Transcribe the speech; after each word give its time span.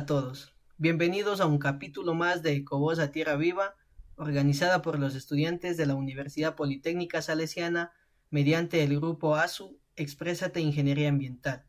a 0.00 0.06
todos. 0.06 0.54
Bienvenidos 0.78 1.42
a 1.42 1.46
un 1.46 1.58
capítulo 1.58 2.14
más 2.14 2.42
de 2.42 2.54
Ecovoz 2.54 2.98
Tierra 3.12 3.36
Viva, 3.36 3.74
organizada 4.16 4.80
por 4.80 4.98
los 4.98 5.14
estudiantes 5.14 5.76
de 5.76 5.84
la 5.84 5.94
Universidad 5.94 6.54
Politécnica 6.54 7.20
Salesiana 7.20 7.92
mediante 8.30 8.82
el 8.82 8.96
grupo 8.96 9.36
ASU 9.36 9.78
Exprésate 9.96 10.62
Ingeniería 10.62 11.10
Ambiental. 11.10 11.66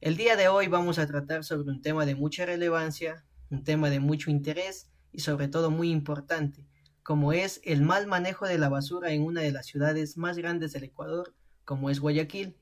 El 0.00 0.16
día 0.16 0.36
de 0.36 0.46
hoy 0.46 0.68
vamos 0.68 1.00
a 1.00 1.08
tratar 1.08 1.42
sobre 1.42 1.72
un 1.72 1.82
tema 1.82 2.06
de 2.06 2.14
mucha 2.14 2.46
relevancia, 2.46 3.24
un 3.50 3.64
tema 3.64 3.90
de 3.90 3.98
mucho 3.98 4.30
interés 4.30 4.88
y 5.10 5.18
sobre 5.18 5.48
todo 5.48 5.72
muy 5.72 5.90
importante, 5.90 6.68
como 7.02 7.32
es 7.32 7.60
el 7.64 7.82
mal 7.82 8.06
manejo 8.06 8.46
de 8.46 8.58
la 8.58 8.68
basura 8.68 9.10
en 9.10 9.24
una 9.24 9.40
de 9.40 9.50
las 9.50 9.66
ciudades 9.66 10.16
más 10.16 10.38
grandes 10.38 10.72
del 10.72 10.84
Ecuador, 10.84 11.34
como 11.64 11.90
es 11.90 11.98
Guayaquil. 11.98 12.56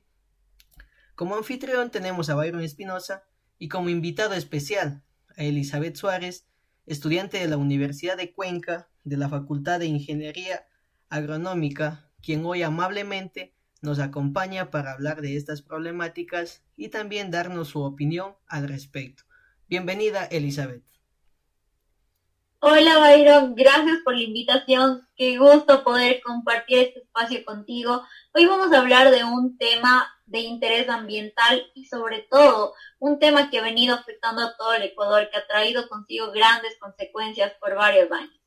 Como 1.14 1.36
anfitrión 1.36 1.90
tenemos 1.90 2.30
a 2.30 2.36
Byron 2.36 2.62
Espinosa, 2.62 3.24
y 3.58 3.68
como 3.68 3.88
invitado 3.88 4.34
especial 4.34 5.02
a 5.36 5.42
Elizabeth 5.42 5.96
Suárez, 5.96 6.46
estudiante 6.86 7.38
de 7.38 7.48
la 7.48 7.56
Universidad 7.56 8.16
de 8.16 8.32
Cuenca 8.32 8.88
de 9.04 9.16
la 9.16 9.28
Facultad 9.28 9.80
de 9.80 9.86
Ingeniería 9.86 10.66
Agronómica, 11.08 12.10
quien 12.22 12.44
hoy 12.44 12.62
amablemente 12.62 13.54
nos 13.80 13.98
acompaña 13.98 14.70
para 14.70 14.92
hablar 14.92 15.20
de 15.20 15.36
estas 15.36 15.62
problemáticas 15.62 16.62
y 16.76 16.88
también 16.88 17.30
darnos 17.30 17.68
su 17.68 17.80
opinión 17.80 18.34
al 18.46 18.68
respecto. 18.68 19.24
Bienvenida, 19.68 20.24
Elizabeth. 20.24 20.97
Hola 22.60 22.98
Byron, 22.98 23.54
gracias 23.54 23.98
por 24.04 24.16
la 24.16 24.24
invitación. 24.24 25.06
Qué 25.14 25.38
gusto 25.38 25.84
poder 25.84 26.20
compartir 26.24 26.78
este 26.78 26.98
espacio 26.98 27.44
contigo. 27.44 28.02
Hoy 28.34 28.46
vamos 28.46 28.72
a 28.72 28.80
hablar 28.80 29.12
de 29.12 29.22
un 29.22 29.56
tema 29.56 30.08
de 30.26 30.40
interés 30.40 30.88
ambiental 30.88 31.62
y 31.76 31.84
sobre 31.84 32.26
todo 32.28 32.74
un 32.98 33.20
tema 33.20 33.48
que 33.48 33.60
ha 33.60 33.62
venido 33.62 33.94
afectando 33.94 34.42
a 34.42 34.56
todo 34.56 34.74
el 34.74 34.82
Ecuador, 34.82 35.28
que 35.30 35.38
ha 35.38 35.46
traído 35.46 35.88
consigo 35.88 36.32
grandes 36.32 36.76
consecuencias 36.80 37.52
por 37.60 37.76
varios 37.76 38.10
años. 38.10 38.40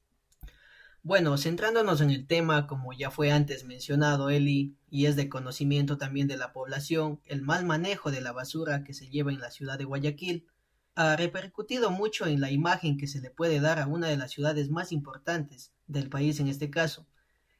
Bueno, 1.04 1.38
centrándonos 1.38 2.02
en 2.02 2.10
el 2.10 2.28
tema, 2.28 2.68
como 2.68 2.92
ya 2.92 3.12
fue 3.12 3.32
antes 3.32 3.64
mencionado, 3.64 4.30
Eli, 4.30 4.76
y 4.90 5.06
es 5.06 5.16
de 5.16 5.30
conocimiento 5.30 5.98
también 5.98 6.28
de 6.28 6.36
la 6.36 6.52
población, 6.52 7.22
el 7.28 7.42
mal 7.44 7.64
manejo 7.66 8.12
de 8.12 8.20
la 8.20 8.34
basura 8.34 8.84
que 8.84 8.94
se 8.94 9.08
lleva 9.08 9.32
en 9.32 9.40
la 9.40 9.52
ciudad 9.52 9.78
de 9.78 9.86
Guayaquil 9.86 10.48
ha 10.96 11.16
repercutido 11.16 11.90
mucho 11.90 12.26
en 12.26 12.42
la 12.42 12.52
imagen 12.52 12.98
que 12.98 13.08
se 13.08 13.22
le 13.22 13.30
puede 13.30 13.60
dar 13.60 13.80
a 13.80 13.88
una 13.88 14.08
de 14.08 14.18
las 14.18 14.32
ciudades 14.32 14.70
más 14.70 14.92
importantes 14.92 15.72
del 15.88 16.10
país 16.10 16.40
en 16.40 16.48
este 16.48 16.70
caso. 16.70 17.08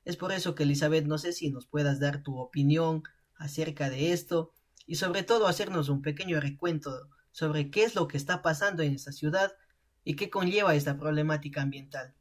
Es 0.04 0.18
por 0.18 0.32
eso 0.32 0.56
que 0.56 0.64
Elizabeth, 0.64 1.06
no 1.06 1.18
sé 1.18 1.32
si 1.32 1.50
nos 1.50 1.68
puedas 1.68 2.00
dar 2.00 2.24
tu 2.24 2.38
opinión 2.38 3.04
acerca 3.36 3.90
de 3.90 4.12
esto 4.12 4.54
y 4.86 4.96
sobre 4.96 5.24
todo 5.24 5.48
hacernos 5.48 5.90
un 5.90 6.02
pequeño 6.02 6.40
recuento 6.40 7.10
sobre 7.32 7.72
qué 7.72 7.84
es 7.84 7.96
lo 7.96 8.08
que 8.08 8.18
está 8.18 8.42
pasando 8.42 8.84
en 8.84 8.94
esta 8.94 9.12
ciudad 9.12 9.54
y 10.04 10.16
qué 10.16 10.30
conlleva 10.30 10.76
esta 10.76 10.98
problemática 10.98 11.62
ambiental. 11.62 12.14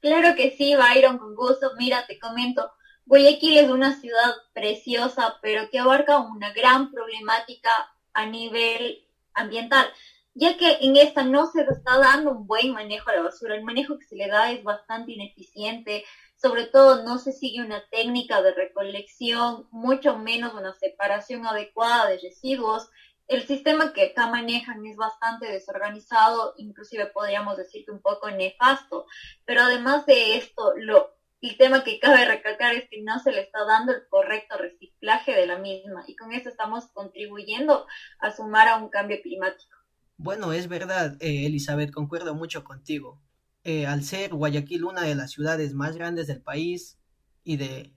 Claro 0.00 0.34
que 0.34 0.50
sí, 0.56 0.74
Byron, 0.74 1.18
con 1.18 1.34
gusto. 1.34 1.72
Mira, 1.78 2.06
te 2.06 2.18
comento, 2.18 2.72
Guayaquil 3.04 3.58
es 3.58 3.70
una 3.70 4.00
ciudad 4.00 4.32
preciosa, 4.54 5.36
pero 5.42 5.68
que 5.70 5.78
abarca 5.78 6.18
una 6.18 6.52
gran 6.52 6.90
problemática 6.90 7.70
a 8.14 8.26
nivel 8.26 9.06
ambiental 9.34 9.86
ya 10.34 10.56
que 10.56 10.78
en 10.80 10.96
esta 10.96 11.24
no 11.24 11.46
se 11.46 11.62
está 11.62 11.98
dando 11.98 12.30
un 12.30 12.46
buen 12.46 12.72
manejo 12.72 13.10
a 13.10 13.16
la 13.16 13.22
basura. 13.22 13.54
El 13.54 13.64
manejo 13.64 13.98
que 13.98 14.06
se 14.06 14.16
le 14.16 14.28
da 14.28 14.52
es 14.52 14.62
bastante 14.62 15.12
ineficiente, 15.12 16.04
sobre 16.36 16.66
todo 16.66 17.02
no 17.02 17.18
se 17.18 17.32
sigue 17.32 17.62
una 17.62 17.84
técnica 17.90 18.40
de 18.42 18.54
recolección, 18.54 19.68
mucho 19.70 20.16
menos 20.18 20.54
una 20.54 20.74
separación 20.74 21.46
adecuada 21.46 22.08
de 22.08 22.18
residuos. 22.18 22.88
El 23.26 23.46
sistema 23.46 23.92
que 23.92 24.06
acá 24.06 24.28
manejan 24.28 24.84
es 24.86 24.96
bastante 24.96 25.46
desorganizado, 25.46 26.54
inclusive 26.56 27.06
podríamos 27.06 27.56
decir 27.56 27.84
que 27.84 27.92
un 27.92 28.00
poco 28.00 28.30
nefasto, 28.30 29.06
pero 29.44 29.62
además 29.62 30.06
de 30.06 30.36
esto, 30.36 30.72
lo, 30.76 31.14
el 31.40 31.56
tema 31.56 31.84
que 31.84 31.98
cabe 31.98 32.24
recalcar 32.24 32.74
es 32.74 32.88
que 32.88 33.02
no 33.02 33.18
se 33.18 33.32
le 33.32 33.42
está 33.42 33.64
dando 33.64 33.92
el 33.92 34.06
correcto 34.08 34.56
reciclaje 34.58 35.32
de 35.32 35.46
la 35.46 35.58
misma 35.58 36.04
y 36.06 36.16
con 36.16 36.32
eso 36.32 36.48
estamos 36.48 36.86
contribuyendo 36.92 37.86
a 38.18 38.30
sumar 38.30 38.68
a 38.68 38.76
un 38.76 38.88
cambio 38.88 39.20
climático. 39.22 39.79
Bueno, 40.22 40.52
es 40.52 40.68
verdad, 40.68 41.16
eh, 41.20 41.46
Elizabeth, 41.46 41.92
concuerdo 41.92 42.34
mucho 42.34 42.62
contigo. 42.62 43.22
Eh, 43.64 43.86
al 43.86 44.04
ser 44.04 44.34
Guayaquil 44.34 44.84
una 44.84 45.00
de 45.00 45.14
las 45.14 45.30
ciudades 45.30 45.72
más 45.72 45.96
grandes 45.96 46.26
del 46.26 46.42
país 46.42 46.98
y 47.42 47.56
de 47.56 47.94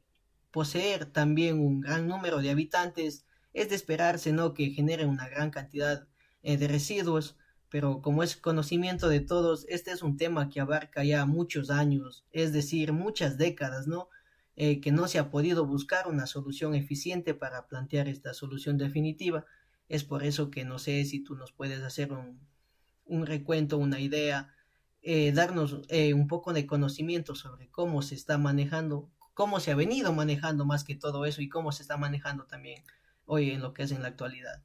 poseer 0.50 1.06
también 1.06 1.60
un 1.60 1.82
gran 1.82 2.08
número 2.08 2.38
de 2.38 2.50
habitantes, 2.50 3.26
es 3.52 3.68
de 3.68 3.76
esperarse, 3.76 4.32
¿no?, 4.32 4.54
que 4.54 4.70
generen 4.70 5.10
una 5.10 5.28
gran 5.28 5.52
cantidad 5.52 6.08
eh, 6.44 6.56
de 6.56 6.70
residuos, 6.70 7.36
pero 7.68 8.02
como 8.02 8.24
es 8.24 8.38
conocimiento 8.38 9.10
de 9.10 9.20
todos, 9.20 9.66
este 9.68 9.92
es 9.92 10.02
un 10.02 10.16
tema 10.16 10.50
que 10.50 10.62
abarca 10.62 11.04
ya 11.04 11.26
muchos 11.26 11.70
años, 11.70 12.26
es 12.32 12.54
decir, 12.54 12.94
muchas 12.94 13.38
décadas, 13.38 13.86
¿no?, 13.86 14.08
que 14.56 14.92
no 14.94 15.10
se 15.10 15.20
ha 15.20 15.30
podido 15.30 15.66
buscar 15.66 16.08
una 16.08 16.26
solución 16.26 16.74
eficiente 16.74 17.34
para 17.34 17.68
plantear 17.68 18.08
esta 18.08 18.34
solución 18.34 18.78
definitiva. 18.78 19.46
Es 19.88 20.04
por 20.04 20.24
eso 20.24 20.50
que 20.50 20.66
no 20.66 20.80
sé 20.80 21.04
si 21.06 21.24
tú 21.24 21.36
nos 21.36 21.52
puedes 21.52 21.82
hacer 21.82 22.14
un, 22.14 22.40
un 23.06 23.26
recuento, 23.26 23.78
una 23.78 24.00
idea, 24.00 24.54
eh, 25.02 25.32
darnos 25.34 25.82
eh, 25.90 26.14
un 26.14 26.28
poco 26.28 26.54
de 26.54 26.66
conocimiento 26.66 27.36
sobre 27.36 27.70
cómo 27.70 28.02
se 28.02 28.16
está 28.16 28.38
manejando, 28.38 29.10
cómo 29.34 29.60
se 29.60 29.72
ha 29.72 29.76
venido 29.76 30.14
manejando 30.14 30.66
más 30.66 30.84
que 30.84 30.96
todo 30.96 31.26
eso 31.26 31.42
y 31.42 31.50
cómo 31.50 31.72
se 31.72 31.84
está 31.84 31.98
manejando 31.98 32.46
también 32.46 32.84
hoy 33.26 33.52
en 33.52 33.62
lo 33.62 33.74
que 33.74 33.84
es 33.84 33.92
en 33.92 34.02
la 34.02 34.10
actualidad. 34.10 34.64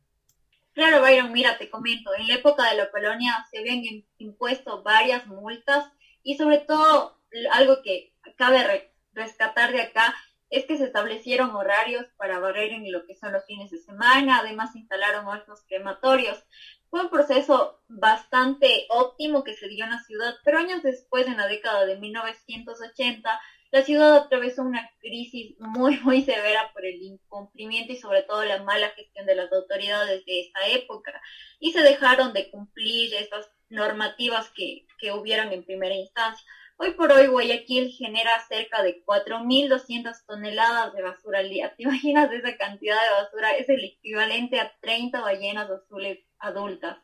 Claro, 0.74 1.02
Byron, 1.02 1.32
mira, 1.32 1.58
te 1.58 1.70
comento, 1.70 2.14
en 2.14 2.28
la 2.28 2.34
época 2.34 2.70
de 2.70 2.76
la 2.76 2.90
colonia 2.90 3.44
se 3.50 3.58
habían 3.58 3.82
impuesto 4.18 4.84
varias 4.84 5.26
multas 5.26 5.90
y 6.22 6.36
sobre 6.36 6.58
todo 6.58 7.20
algo 7.52 7.82
que 7.82 8.14
cabe 8.36 8.92
rescatar 9.12 9.72
de 9.72 9.82
acá 9.82 10.14
es 10.50 10.64
que 10.64 10.76
se 10.76 10.84
establecieron 10.84 11.54
horarios 11.54 12.06
para 12.16 12.38
barrer 12.38 12.72
en 12.72 12.90
lo 12.90 13.04
que 13.06 13.16
son 13.16 13.32
los 13.32 13.44
fines 13.44 13.70
de 13.70 13.78
semana, 13.78 14.38
además 14.38 14.74
instalaron 14.74 15.26
hornos 15.26 15.64
crematorios. 15.66 16.42
Fue 16.90 17.02
un 17.02 17.10
proceso 17.10 17.82
bastante 17.88 18.86
óptimo 18.88 19.44
que 19.44 19.54
se 19.54 19.68
dio 19.68 19.84
en 19.84 19.90
la 19.90 20.02
ciudad, 20.04 20.34
pero 20.44 20.58
años 20.58 20.82
después, 20.82 21.26
en 21.26 21.36
la 21.36 21.46
década 21.46 21.84
de 21.84 21.98
1980, 21.98 23.40
la 23.70 23.82
ciudad 23.82 24.16
atravesó 24.16 24.62
una 24.62 24.90
crisis 25.00 25.54
muy, 25.58 25.98
muy 26.04 26.22
severa 26.22 26.70
por 26.72 26.86
el 26.86 27.02
incumplimiento 27.02 27.92
y 27.92 27.96
sobre 27.96 28.22
todo 28.22 28.44
la 28.44 28.62
mala 28.62 28.88
gestión 28.90 29.26
de 29.26 29.34
las 29.34 29.52
autoridades 29.52 30.24
de 30.24 30.40
esa 30.40 30.66
época. 30.68 31.20
Y 31.60 31.72
se 31.72 31.82
dejaron 31.82 32.32
de 32.32 32.50
cumplir 32.50 33.14
estas 33.14 33.50
normativas 33.68 34.50
que, 34.50 34.86
que 34.98 35.12
hubieron 35.12 35.52
en 35.52 35.64
primera 35.64 35.94
instancia. 35.94 36.46
Hoy 36.80 36.92
por 36.92 37.10
hoy 37.10 37.26
Guayaquil 37.26 37.90
genera 37.90 38.30
cerca 38.48 38.84
de 38.84 39.02
4.200 39.04 40.24
toneladas 40.24 40.94
de 40.94 41.02
basura 41.02 41.40
al 41.40 41.50
día. 41.50 41.74
¿Te 41.74 41.82
imaginas 41.82 42.30
esa 42.32 42.56
cantidad 42.56 42.94
de 42.94 43.24
basura? 43.24 43.50
Es 43.56 43.68
el 43.68 43.84
equivalente 43.84 44.60
a 44.60 44.72
30 44.80 45.20
ballenas 45.20 45.68
azules 45.68 46.20
adultas. 46.38 46.98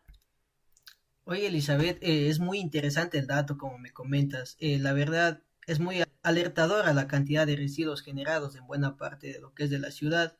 Oye 1.25 1.49
Elizabeth, 1.49 1.99
eh, 2.03 2.29
es 2.29 2.39
muy 2.39 2.61
interesante 2.61 3.19
el 3.19 3.27
dato 3.27 3.59
como 3.59 3.79
me 3.79 3.91
comentas. 3.91 4.57
Eh, 4.61 4.79
la 4.79 4.93
verdad 4.93 5.43
es 5.67 5.81
muy 5.81 6.05
alertadora 6.23 6.93
la 6.93 7.09
cantidad 7.09 7.45
de 7.45 7.56
residuos 7.56 8.01
generados 8.01 8.55
en 8.55 8.69
buena 8.69 8.97
parte 8.97 9.33
de 9.33 9.41
lo 9.41 9.55
que 9.55 9.65
es 9.65 9.71
de 9.71 9.81
la 9.81 9.91
ciudad. 9.91 10.37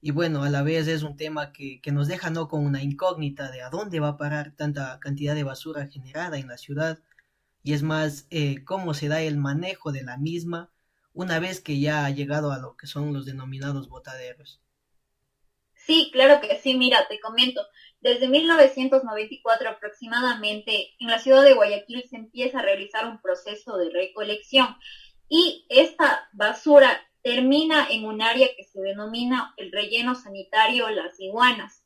Y 0.00 0.12
bueno, 0.12 0.44
a 0.44 0.48
la 0.48 0.62
vez 0.62 0.86
es 0.86 1.02
un 1.02 1.16
tema 1.16 1.52
que, 1.52 1.80
que 1.80 1.90
nos 1.90 2.06
deja 2.06 2.30
no 2.30 2.46
con 2.46 2.64
una 2.64 2.84
incógnita 2.84 3.50
de 3.50 3.62
a 3.62 3.68
dónde 3.68 3.98
va 3.98 4.10
a 4.10 4.16
parar 4.16 4.52
tanta 4.52 5.00
cantidad 5.00 5.34
de 5.34 5.42
basura 5.42 5.88
generada 5.88 6.38
en 6.38 6.46
la 6.46 6.56
ciudad 6.56 7.00
y 7.62 7.74
es 7.74 7.82
más 7.82 8.26
eh, 8.30 8.64
cómo 8.64 8.94
se 8.94 9.08
da 9.08 9.20
el 9.20 9.36
manejo 9.36 9.92
de 9.92 10.02
la 10.02 10.16
misma 10.16 10.70
una 11.12 11.38
vez 11.38 11.60
que 11.60 11.80
ya 11.80 12.06
ha 12.06 12.10
llegado 12.10 12.52
a 12.52 12.58
lo 12.58 12.76
que 12.76 12.86
son 12.86 13.12
los 13.12 13.26
denominados 13.26 13.88
botaderos. 13.88 14.60
Sí, 15.74 16.10
claro 16.12 16.40
que 16.40 16.56
sí, 16.60 16.74
mira, 16.74 17.06
te 17.08 17.18
comento. 17.20 17.62
Desde 18.00 18.28
1994 18.28 19.70
aproximadamente, 19.70 20.94
en 21.00 21.08
la 21.08 21.18
ciudad 21.18 21.42
de 21.42 21.54
Guayaquil 21.54 22.04
se 22.08 22.16
empieza 22.16 22.60
a 22.60 22.62
realizar 22.62 23.06
un 23.06 23.20
proceso 23.20 23.76
de 23.76 23.90
recolección 23.90 24.76
y 25.28 25.66
esta 25.68 26.28
basura 26.32 27.00
termina 27.22 27.88
en 27.90 28.04
un 28.04 28.22
área 28.22 28.48
que 28.56 28.64
se 28.64 28.80
denomina 28.80 29.52
el 29.56 29.72
relleno 29.72 30.14
sanitario 30.14 30.88
Las 30.90 31.18
Iguanas 31.18 31.79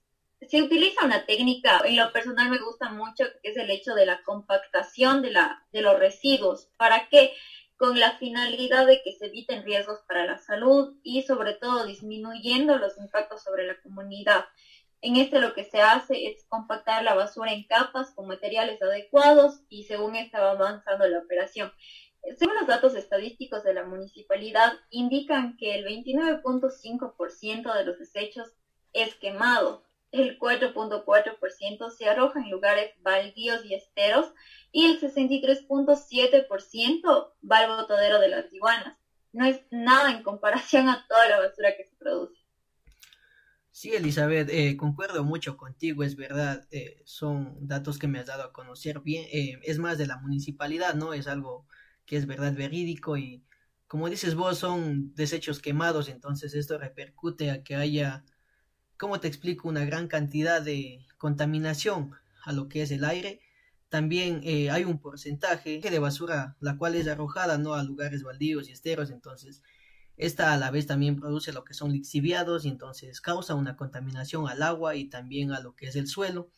se 0.49 0.63
utiliza 0.63 1.05
una 1.05 1.27
técnica, 1.27 1.81
en 1.85 1.97
lo 1.97 2.13
personal 2.13 2.51
me 2.51 2.59
gusta 2.59 2.91
mucho, 2.91 3.25
que 3.43 3.51
es 3.51 3.57
el 3.57 3.71
hecho 3.71 3.95
de 3.95 4.07
la 4.07 4.23
compactación 4.23 5.23
de, 5.23 5.31
la, 5.31 5.65
de 5.73 5.83
los 5.83 5.99
residuos. 5.99 6.71
¿Para 6.77 7.09
qué? 7.09 7.33
Con 7.77 7.99
la 7.99 8.19
finalidad 8.19 8.87
de 8.87 9.03
que 9.03 9.13
se 9.13 9.27
eviten 9.27 9.65
riesgos 9.65 10.01
para 10.07 10.27
la 10.27 10.39
salud 10.39 10.97
y 11.03 11.23
sobre 11.23 11.55
todo 11.55 11.87
disminuyendo 11.87 12.79
los 12.79 12.97
impactos 12.99 13.43
sobre 13.43 13.67
la 13.67 13.81
comunidad. 13.83 14.45
En 15.01 15.17
este 15.17 15.41
lo 15.41 15.53
que 15.53 15.65
se 15.65 15.81
hace 15.83 16.29
es 16.29 16.45
compactar 16.49 17.03
la 17.03 17.15
basura 17.15 17.53
en 17.53 17.65
capas 17.65 18.13
con 18.13 18.27
materiales 18.27 18.81
adecuados 18.81 19.61
y 19.69 19.85
según 19.85 20.17
estaba 20.17 20.53
avanzando 20.53 21.07
la 21.09 21.19
operación. 21.19 21.73
Según 22.39 22.55
los 22.55 22.67
datos 22.67 22.95
estadísticos 22.95 23.65
de 23.65 23.75
la 23.75 23.85
municipalidad, 23.85 24.73
indican 24.89 25.59
que 25.59 25.75
el 25.75 25.85
29.5% 25.85 27.75
de 27.75 27.85
los 27.85 27.99
desechos 27.99 28.55
es 28.95 29.15
quemado 29.17 29.85
el 30.15 30.39
4.4% 30.39 31.91
se 31.91 32.09
arroja 32.09 32.41
en 32.41 32.51
lugares 32.51 32.95
baldíos 33.03 33.63
y 33.65 33.75
esteros 33.75 34.33
y 34.73 34.87
el 34.87 34.99
63.7% 35.01 37.33
va 37.51 37.59
al 37.59 37.69
botadero 37.69 38.21
de 38.21 38.29
las 38.29 38.51
iguanas. 38.53 38.97
No 39.33 39.45
es 39.45 39.61
nada 39.71 40.13
en 40.13 40.23
comparación 40.23 40.89
a 40.89 41.05
toda 41.09 41.29
la 41.29 41.41
basura 41.41 41.77
que 41.77 41.85
se 41.85 41.97
produce. 41.97 42.41
Sí, 43.71 43.93
Elizabeth, 43.93 44.49
eh, 44.51 44.77
concuerdo 44.77 45.25
mucho 45.25 45.57
contigo, 45.57 46.05
es 46.05 46.15
verdad, 46.15 46.65
eh, 46.71 47.03
son 47.05 47.57
datos 47.67 47.99
que 47.99 48.07
me 48.07 48.21
has 48.21 48.27
dado 48.27 48.45
a 48.45 48.53
conocer 48.53 49.01
bien, 49.01 49.25
eh, 49.33 49.59
es 49.65 49.81
más 49.81 49.99
de 49.99 50.07
la 50.07 50.19
municipalidad, 50.19 50.95
¿no? 50.95 51.13
Es 51.13 51.27
algo 51.27 51.67
que 52.07 52.17
es 52.17 52.27
verdad 52.27 52.55
verídico 52.55 53.17
y 53.17 53.45
como 53.89 54.09
dices 54.09 54.37
vos, 54.37 54.59
son 54.59 55.13
desechos 55.15 55.61
quemados, 55.61 56.09
entonces 56.09 56.55
esto 56.55 56.79
repercute 56.79 57.51
a 57.51 57.65
que 57.65 57.75
haya, 57.75 58.25
¿cómo 58.99 59.21
te 59.21 59.29
explico?, 59.29 59.69
una 59.69 59.85
gran 59.85 60.09
cantidad 60.09 60.63
de 60.63 61.05
contaminación 61.19 62.13
a 62.45 62.53
lo 62.53 62.69
que 62.69 62.83
es 62.83 62.91
el 62.91 63.05
aire. 63.05 63.41
También 63.89 64.43
hay 64.71 64.85
un 64.85 64.99
porcentaje 64.99 65.81
de 65.81 65.99
basura, 65.99 66.57
la 66.61 66.77
cual 66.77 66.95
es 66.95 67.07
arrojada, 67.09 67.59
¿no?, 67.59 67.75
a 67.75 67.83
lugares 67.83 68.23
baldíos 68.23 68.69
y 68.69 68.73
esteros, 68.73 69.11
entonces 69.11 69.63
esta 70.17 70.53
a 70.53 70.57
la 70.57 70.71
vez 70.71 70.87
también 70.87 71.17
produce 71.17 71.53
lo 71.53 71.65
que 71.65 71.75
son 71.75 71.93
lixiviados 71.93 72.65
y 72.65 72.69
entonces 72.69 73.21
causa 73.21 73.55
una 73.55 73.77
contaminación 73.77 74.49
al 74.49 74.63
agua 74.63 74.95
y 74.95 75.07
también 75.07 75.51
a 75.51 75.61
lo 75.61 75.75
que 75.75 75.87
es 75.87 75.97
el 75.97 76.07
suelo. 76.07 76.51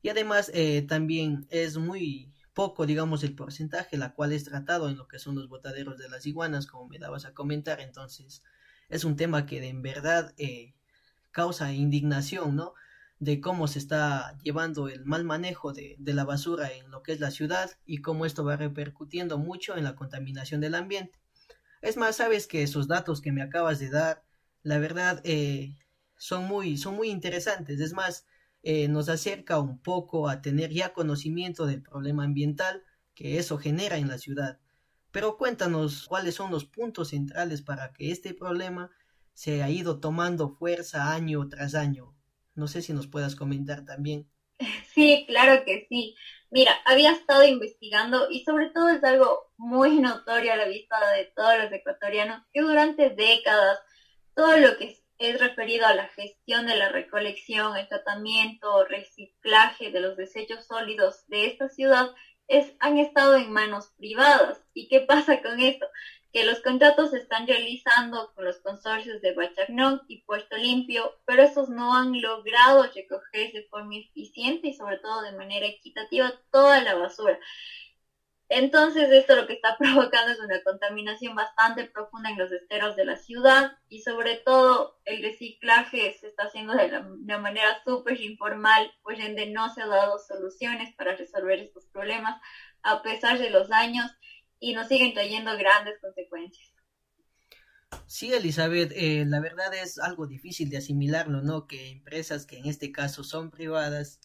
Y 0.00 0.08
además 0.08 0.50
eh, 0.54 0.82
también 0.82 1.46
es 1.50 1.76
muy 1.76 2.32
poco, 2.54 2.86
digamos, 2.86 3.22
el 3.24 3.34
porcentaje, 3.34 3.96
la 3.98 4.14
cual 4.14 4.32
es 4.32 4.44
tratado 4.44 4.88
en 4.88 4.96
lo 4.96 5.06
que 5.08 5.18
son 5.18 5.34
los 5.34 5.48
botaderos 5.48 5.98
de 5.98 6.08
las 6.08 6.24
iguanas, 6.24 6.66
como 6.66 6.88
me 6.88 6.98
dabas 6.98 7.24
a 7.26 7.34
comentar. 7.34 7.80
Entonces 7.80 8.42
es 8.88 9.04
un 9.04 9.16
tema 9.16 9.44
que 9.44 9.66
en 9.66 9.82
verdad 9.82 10.32
eh, 10.38 10.74
causa 11.34 11.74
indignación, 11.74 12.56
¿no? 12.56 12.72
De 13.18 13.42
cómo 13.42 13.68
se 13.68 13.78
está 13.78 14.38
llevando 14.42 14.88
el 14.88 15.04
mal 15.04 15.24
manejo 15.24 15.74
de, 15.74 15.96
de 15.98 16.14
la 16.14 16.24
basura 16.24 16.72
en 16.72 16.90
lo 16.90 17.02
que 17.02 17.12
es 17.12 17.20
la 17.20 17.30
ciudad 17.30 17.70
y 17.84 17.98
cómo 17.98 18.24
esto 18.24 18.44
va 18.44 18.56
repercutiendo 18.56 19.36
mucho 19.36 19.76
en 19.76 19.84
la 19.84 19.96
contaminación 19.96 20.62
del 20.62 20.74
ambiente. 20.74 21.20
Es 21.82 21.98
más, 21.98 22.16
sabes 22.16 22.46
que 22.46 22.62
esos 22.62 22.88
datos 22.88 23.20
que 23.20 23.32
me 23.32 23.42
acabas 23.42 23.78
de 23.78 23.90
dar, 23.90 24.24
la 24.62 24.78
verdad, 24.78 25.20
eh, 25.24 25.76
son, 26.16 26.44
muy, 26.46 26.78
son 26.78 26.94
muy 26.96 27.10
interesantes. 27.10 27.78
Es 27.80 27.92
más, 27.92 28.26
eh, 28.62 28.88
nos 28.88 29.10
acerca 29.10 29.58
un 29.58 29.78
poco 29.78 30.30
a 30.30 30.40
tener 30.40 30.70
ya 30.70 30.94
conocimiento 30.94 31.66
del 31.66 31.82
problema 31.82 32.24
ambiental 32.24 32.82
que 33.14 33.38
eso 33.38 33.58
genera 33.58 33.98
en 33.98 34.08
la 34.08 34.16
ciudad. 34.16 34.58
Pero 35.10 35.36
cuéntanos 35.36 36.06
cuáles 36.08 36.34
son 36.36 36.50
los 36.50 36.64
puntos 36.64 37.08
centrales 37.08 37.60
para 37.60 37.92
que 37.92 38.10
este 38.10 38.32
problema 38.32 38.90
se 39.34 39.62
ha 39.62 39.70
ido 39.70 40.00
tomando 40.00 40.48
fuerza 40.48 41.12
año 41.12 41.48
tras 41.48 41.74
año. 41.74 42.14
No 42.54 42.68
sé 42.68 42.82
si 42.82 42.92
nos 42.92 43.06
puedas 43.06 43.36
comentar 43.36 43.84
también. 43.84 44.28
Sí, 44.94 45.24
claro 45.26 45.64
que 45.64 45.86
sí. 45.88 46.14
Mira, 46.50 46.72
había 46.84 47.10
estado 47.10 47.44
investigando 47.44 48.30
y 48.30 48.44
sobre 48.44 48.70
todo 48.70 48.90
es 48.90 49.02
algo 49.02 49.50
muy 49.56 49.98
notorio 49.98 50.52
a 50.52 50.56
la 50.56 50.68
vista 50.68 50.96
de 51.16 51.24
todos 51.34 51.58
los 51.58 51.72
ecuatorianos 51.72 52.44
que 52.52 52.60
durante 52.60 53.10
décadas 53.10 53.80
todo 54.34 54.56
lo 54.58 54.76
que 54.76 54.96
es 55.18 55.40
referido 55.40 55.86
a 55.86 55.94
la 55.94 56.08
gestión 56.08 56.66
de 56.66 56.76
la 56.76 56.90
recolección, 56.90 57.76
el 57.76 57.88
tratamiento, 57.88 58.84
reciclaje 58.84 59.90
de 59.90 60.00
los 60.00 60.16
desechos 60.16 60.66
sólidos 60.66 61.26
de 61.28 61.46
esta 61.46 61.68
ciudad 61.68 62.10
es, 62.48 62.74
han 62.78 62.98
estado 62.98 63.36
en 63.36 63.52
manos 63.52 63.92
privadas. 63.96 64.62
¿Y 64.74 64.88
qué 64.88 65.00
pasa 65.00 65.40
con 65.42 65.60
esto? 65.60 65.86
Que 66.34 66.44
los 66.44 66.58
contratos 66.62 67.12
se 67.12 67.18
están 67.18 67.46
realizando 67.46 68.32
con 68.34 68.44
los 68.44 68.58
consorcios 68.58 69.22
de 69.22 69.34
Bachagnón 69.34 70.02
y 70.08 70.22
Puerto 70.22 70.56
Limpio, 70.56 71.14
pero 71.24 71.44
esos 71.44 71.68
no 71.68 71.94
han 71.94 72.20
logrado 72.20 72.82
recoger 72.82 73.52
de 73.52 73.68
forma 73.70 73.94
eficiente 73.98 74.66
y 74.66 74.74
sobre 74.74 74.98
todo 74.98 75.22
de 75.22 75.36
manera 75.36 75.64
equitativa 75.66 76.32
toda 76.50 76.82
la 76.82 76.96
basura. 76.96 77.38
Entonces 78.48 79.12
esto 79.12 79.36
lo 79.36 79.46
que 79.46 79.52
está 79.52 79.76
provocando 79.78 80.32
es 80.32 80.40
una 80.40 80.60
contaminación 80.64 81.36
bastante 81.36 81.84
profunda 81.84 82.30
en 82.30 82.38
los 82.38 82.50
esteros 82.50 82.96
de 82.96 83.04
la 83.04 83.16
ciudad 83.16 83.78
y 83.88 84.02
sobre 84.02 84.34
todo 84.34 84.98
el 85.04 85.22
reciclaje 85.22 86.16
se 86.18 86.26
está 86.26 86.46
haciendo 86.46 86.74
de 86.74 86.98
una 86.98 87.38
manera 87.38 87.80
súper 87.84 88.20
informal, 88.20 88.92
pues 89.04 89.20
donde 89.20 89.46
no 89.50 89.72
se 89.72 89.82
han 89.82 89.90
dado 89.90 90.18
soluciones 90.18 90.92
para 90.96 91.14
resolver 91.14 91.60
estos 91.60 91.86
problemas 91.86 92.40
a 92.82 93.02
pesar 93.02 93.38
de 93.38 93.50
los 93.50 93.70
años 93.70 94.10
y 94.64 94.72
nos 94.72 94.88
siguen 94.88 95.12
trayendo 95.12 95.56
grandes 95.58 96.00
consecuencias. 96.00 96.72
Sí, 98.06 98.32
Elizabeth, 98.32 98.92
eh, 98.94 99.24
la 99.26 99.40
verdad 99.40 99.74
es 99.74 99.98
algo 99.98 100.26
difícil 100.26 100.70
de 100.70 100.78
asimilarlo, 100.78 101.42
¿no? 101.42 101.66
Que 101.66 101.90
empresas 101.90 102.46
que 102.46 102.58
en 102.58 102.66
este 102.66 102.90
caso 102.90 103.24
son 103.24 103.50
privadas 103.50 104.20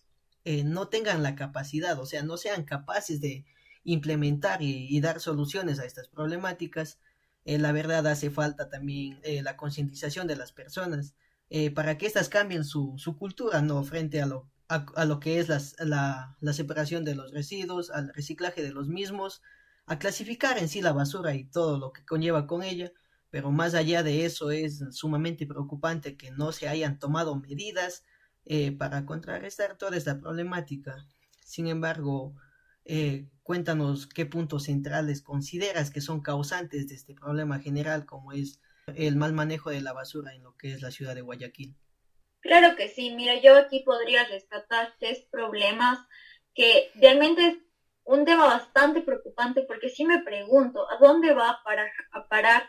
eh, 0.46 0.64
no 0.64 0.88
tengan 0.88 1.24
la 1.24 1.36
capacidad, 1.36 2.00
o 2.00 2.06
sea, 2.06 2.24
no 2.24 2.38
sean 2.38 2.64
capaces 2.64 3.20
de 3.20 3.46
implementar 3.84 4.62
y, 4.62 5.00
dar 5.02 5.20
soluciones 5.20 5.80
a 5.80 5.86
estas 5.86 6.08
problemáticas. 6.08 7.00
Eh, 7.44 7.58
la 7.58 7.74
verdad 7.74 8.08
hace 8.08 8.30
falta 8.30 8.70
también 8.70 9.20
la 9.44 9.58
concientización 9.58 10.26
de 10.28 10.38
las 10.38 10.54
personas 10.54 11.16
para 11.76 11.98
que 11.98 12.06
éstas 12.06 12.30
cambien 12.30 12.64
su, 12.64 12.94
su 12.98 13.18
cultura, 13.18 13.62
¿no? 13.62 13.84
Frente 13.84 14.22
a 14.22 14.26
lo, 14.26 14.50
a, 14.70 15.06
lo 15.06 15.20
que 15.20 15.40
es 15.40 15.50
la, 15.80 16.38
la 16.40 16.54
separación 16.54 17.04
de 17.04 17.16
los 17.16 17.32
residuos, 17.32 17.90
al 17.90 18.14
reciclaje 18.14 18.64
de 18.64 18.72
los 18.72 18.88
mismos 18.88 19.42
a 19.90 19.98
clasificar 19.98 20.60
en 20.60 20.70
sí 20.70 20.82
la 20.82 20.94
basura 20.94 21.34
y 21.34 21.46
todo 21.46 21.80
lo 21.80 21.92
que 21.92 22.06
conlleva 22.06 22.46
con 22.46 22.62
ella, 22.62 22.92
pero 23.32 23.52
más 23.52 23.74
allá 23.74 24.04
de 24.04 24.24
eso 24.24 24.52
es 24.52 24.84
sumamente 24.92 25.48
preocupante 25.48 26.16
que 26.16 26.30
no 26.30 26.52
se 26.52 26.70
hayan 26.70 27.00
tomado 27.00 27.36
medidas 27.36 28.06
eh, 28.46 28.72
para 28.72 29.08
contrarrestar 29.08 29.78
toda 29.78 29.98
esta 29.98 30.20
problemática. 30.20 31.08
Sin 31.44 31.66
embargo, 31.68 32.36
eh, 32.86 33.30
cuéntanos 33.42 34.06
qué 34.06 34.28
puntos 34.28 34.66
centrales 34.66 35.24
consideras 35.24 35.90
que 35.90 36.02
son 36.02 36.22
causantes 36.22 36.88
de 36.88 36.94
este 36.94 37.16
problema 37.16 37.58
general 37.60 38.06
como 38.06 38.32
es 38.32 38.62
el 38.96 39.16
mal 39.16 39.34
manejo 39.34 39.72
de 39.72 39.82
la 39.82 39.94
basura 39.94 40.36
en 40.36 40.44
lo 40.44 40.56
que 40.56 40.72
es 40.72 40.84
la 40.84 40.92
ciudad 40.92 41.16
de 41.16 41.22
Guayaquil. 41.22 41.76
Claro 42.42 42.76
que 42.76 42.90
sí, 42.90 43.10
mira, 43.16 43.42
yo 43.42 43.58
aquí 43.58 43.82
podría 43.84 44.24
rescatar 44.28 44.94
tres 45.00 45.26
problemas 45.32 45.98
que 46.54 46.92
realmente 46.94 47.69
un 48.10 48.26
tema 48.26 48.46
bastante 48.48 49.02
preocupante 49.02 49.62
porque 49.62 49.90
sí 49.90 50.04
me 50.04 50.24
pregunto, 50.24 50.90
¿a 50.90 50.98
dónde 50.98 51.32
va 51.32 51.50
a 51.50 51.64
parar, 51.64 51.92
a 52.12 52.28
parar 52.28 52.68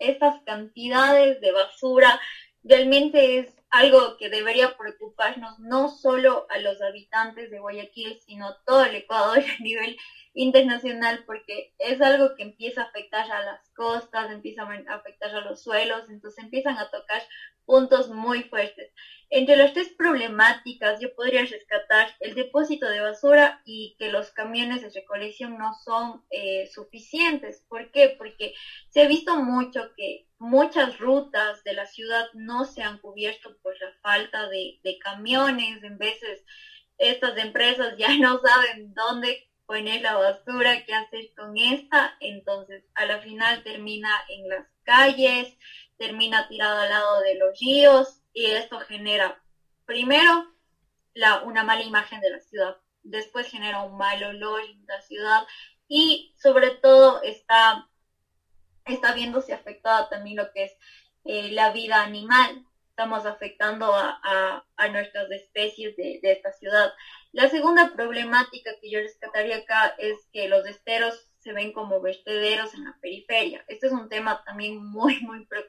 estas 0.00 0.42
cantidades 0.44 1.40
de 1.40 1.52
basura? 1.52 2.20
Realmente 2.64 3.38
es 3.38 3.54
algo 3.70 4.16
que 4.16 4.28
debería 4.28 4.76
preocuparnos 4.76 5.60
no 5.60 5.88
solo 5.88 6.48
a 6.50 6.58
los 6.58 6.82
habitantes 6.82 7.52
de 7.52 7.60
Guayaquil, 7.60 8.18
sino 8.26 8.56
todo 8.66 8.84
el 8.84 8.96
Ecuador 8.96 9.38
a 9.58 9.62
nivel 9.62 9.96
internacional, 10.34 11.22
porque 11.24 11.72
es 11.78 12.00
algo 12.00 12.34
que 12.34 12.42
empieza 12.42 12.82
a 12.82 12.86
afectar 12.86 13.30
a 13.30 13.44
las 13.44 13.70
costas, 13.76 14.28
empieza 14.32 14.62
a 14.62 14.94
afectar 14.94 15.36
a 15.36 15.40
los 15.42 15.62
suelos, 15.62 16.08
entonces 16.08 16.42
empiezan 16.42 16.78
a 16.78 16.90
tocar 16.90 17.22
puntos 17.68 18.08
muy 18.08 18.44
fuertes. 18.44 18.90
Entre 19.28 19.56
las 19.56 19.74
tres 19.74 19.90
problemáticas 19.90 21.00
yo 21.00 21.14
podría 21.14 21.44
rescatar 21.44 22.08
el 22.20 22.34
depósito 22.34 22.88
de 22.88 23.02
basura 23.02 23.60
y 23.66 23.94
que 23.98 24.10
los 24.10 24.30
camiones 24.30 24.80
de 24.80 24.88
recolección 24.88 25.58
no 25.58 25.74
son 25.84 26.24
eh, 26.30 26.66
suficientes. 26.72 27.62
¿Por 27.68 27.90
qué? 27.90 28.14
Porque 28.16 28.54
se 28.88 29.02
ha 29.02 29.06
visto 29.06 29.36
mucho 29.36 29.92
que 29.98 30.26
muchas 30.38 30.98
rutas 30.98 31.62
de 31.62 31.74
la 31.74 31.84
ciudad 31.84 32.24
no 32.32 32.64
se 32.64 32.82
han 32.82 33.00
cubierto 33.00 33.54
por 33.62 33.78
la 33.78 33.92
falta 34.00 34.48
de, 34.48 34.80
de 34.82 34.98
camiones. 34.98 35.82
En 35.82 35.98
veces 35.98 36.42
estas 36.96 37.36
empresas 37.36 37.98
ya 37.98 38.08
no 38.18 38.40
saben 38.40 38.94
dónde 38.94 39.46
poner 39.66 40.00
la 40.00 40.16
basura, 40.16 40.86
qué 40.86 40.94
hacer 40.94 41.34
con 41.36 41.54
esta. 41.58 42.16
Entonces 42.20 42.82
a 42.94 43.04
la 43.04 43.20
final 43.20 43.62
termina 43.62 44.08
en 44.30 44.48
las 44.48 44.66
calles, 44.84 45.54
termina 45.98 46.48
tirado 46.48 46.80
al 46.80 46.90
lado 46.90 47.20
de 47.20 47.34
los 47.34 47.58
ríos 47.58 48.22
y 48.32 48.46
esto 48.46 48.78
genera 48.80 49.42
primero 49.84 50.46
la, 51.14 51.42
una 51.42 51.64
mala 51.64 51.82
imagen 51.82 52.20
de 52.20 52.30
la 52.30 52.40
ciudad, 52.40 52.76
después 53.02 53.48
genera 53.48 53.82
un 53.82 53.96
mal 53.96 54.22
olor 54.22 54.62
en 54.62 54.86
la 54.86 55.00
ciudad 55.02 55.42
y 55.88 56.34
sobre 56.36 56.70
todo 56.70 57.22
está, 57.22 57.88
está 58.84 59.12
viéndose 59.12 59.52
afectada 59.52 60.08
también 60.08 60.36
lo 60.36 60.52
que 60.52 60.64
es 60.64 60.72
eh, 61.24 61.50
la 61.50 61.72
vida 61.72 62.02
animal. 62.02 62.64
Estamos 62.90 63.26
afectando 63.26 63.94
a, 63.94 64.64
nuestras 64.90 65.30
especies 65.30 65.96
de, 65.96 66.18
de 66.20 66.32
esta 66.32 66.52
ciudad. 66.52 66.92
La 67.32 67.48
segunda 67.48 67.92
problemática 67.94 68.72
que 68.80 68.90
yo 68.90 68.98
rescataría 69.00 69.58
acá 69.58 69.94
es 69.98 70.16
que 70.32 70.48
los 70.48 70.66
esteros 70.66 71.28
se 71.38 71.52
ven 71.52 71.72
como 71.72 72.00
vertederos 72.00 72.74
en 72.74 72.84
la 72.84 72.96
periferia. 73.00 73.64
Este 73.68 73.86
es 73.86 73.92
un 73.92 74.08
tema 74.08 74.42
también 74.44 74.84
muy, 74.84 75.20
muy 75.20 75.46
preocupante, 75.46 75.67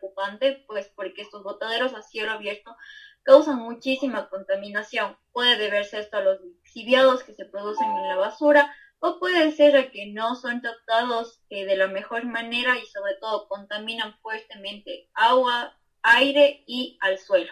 pues 0.67 0.91
porque 0.95 1.21
estos 1.21 1.43
botaderos 1.43 1.93
a 1.93 2.01
cielo 2.01 2.31
abierto 2.31 2.75
causan 3.23 3.59
muchísima 3.59 4.29
contaminación. 4.29 5.17
Puede 5.31 5.57
deberse 5.57 5.99
esto 5.99 6.17
a 6.17 6.21
los 6.21 6.41
lixiviados 6.41 7.23
que 7.23 7.33
se 7.33 7.45
producen 7.45 7.89
en 7.89 8.07
la 8.07 8.15
basura 8.15 8.73
o 8.99 9.19
puede 9.19 9.51
ser 9.51 9.77
a 9.77 9.91
que 9.91 10.07
no 10.07 10.35
son 10.35 10.61
tratados 10.61 11.41
eh, 11.49 11.65
de 11.65 11.77
la 11.77 11.88
mejor 11.88 12.25
manera 12.25 12.77
y 12.77 12.85
sobre 12.88 13.15
todo 13.15 13.47
contaminan 13.47 14.17
fuertemente 14.21 15.09
agua, 15.13 15.77
aire 16.01 16.63
y 16.67 16.97
al 17.01 17.17
suelo. 17.17 17.51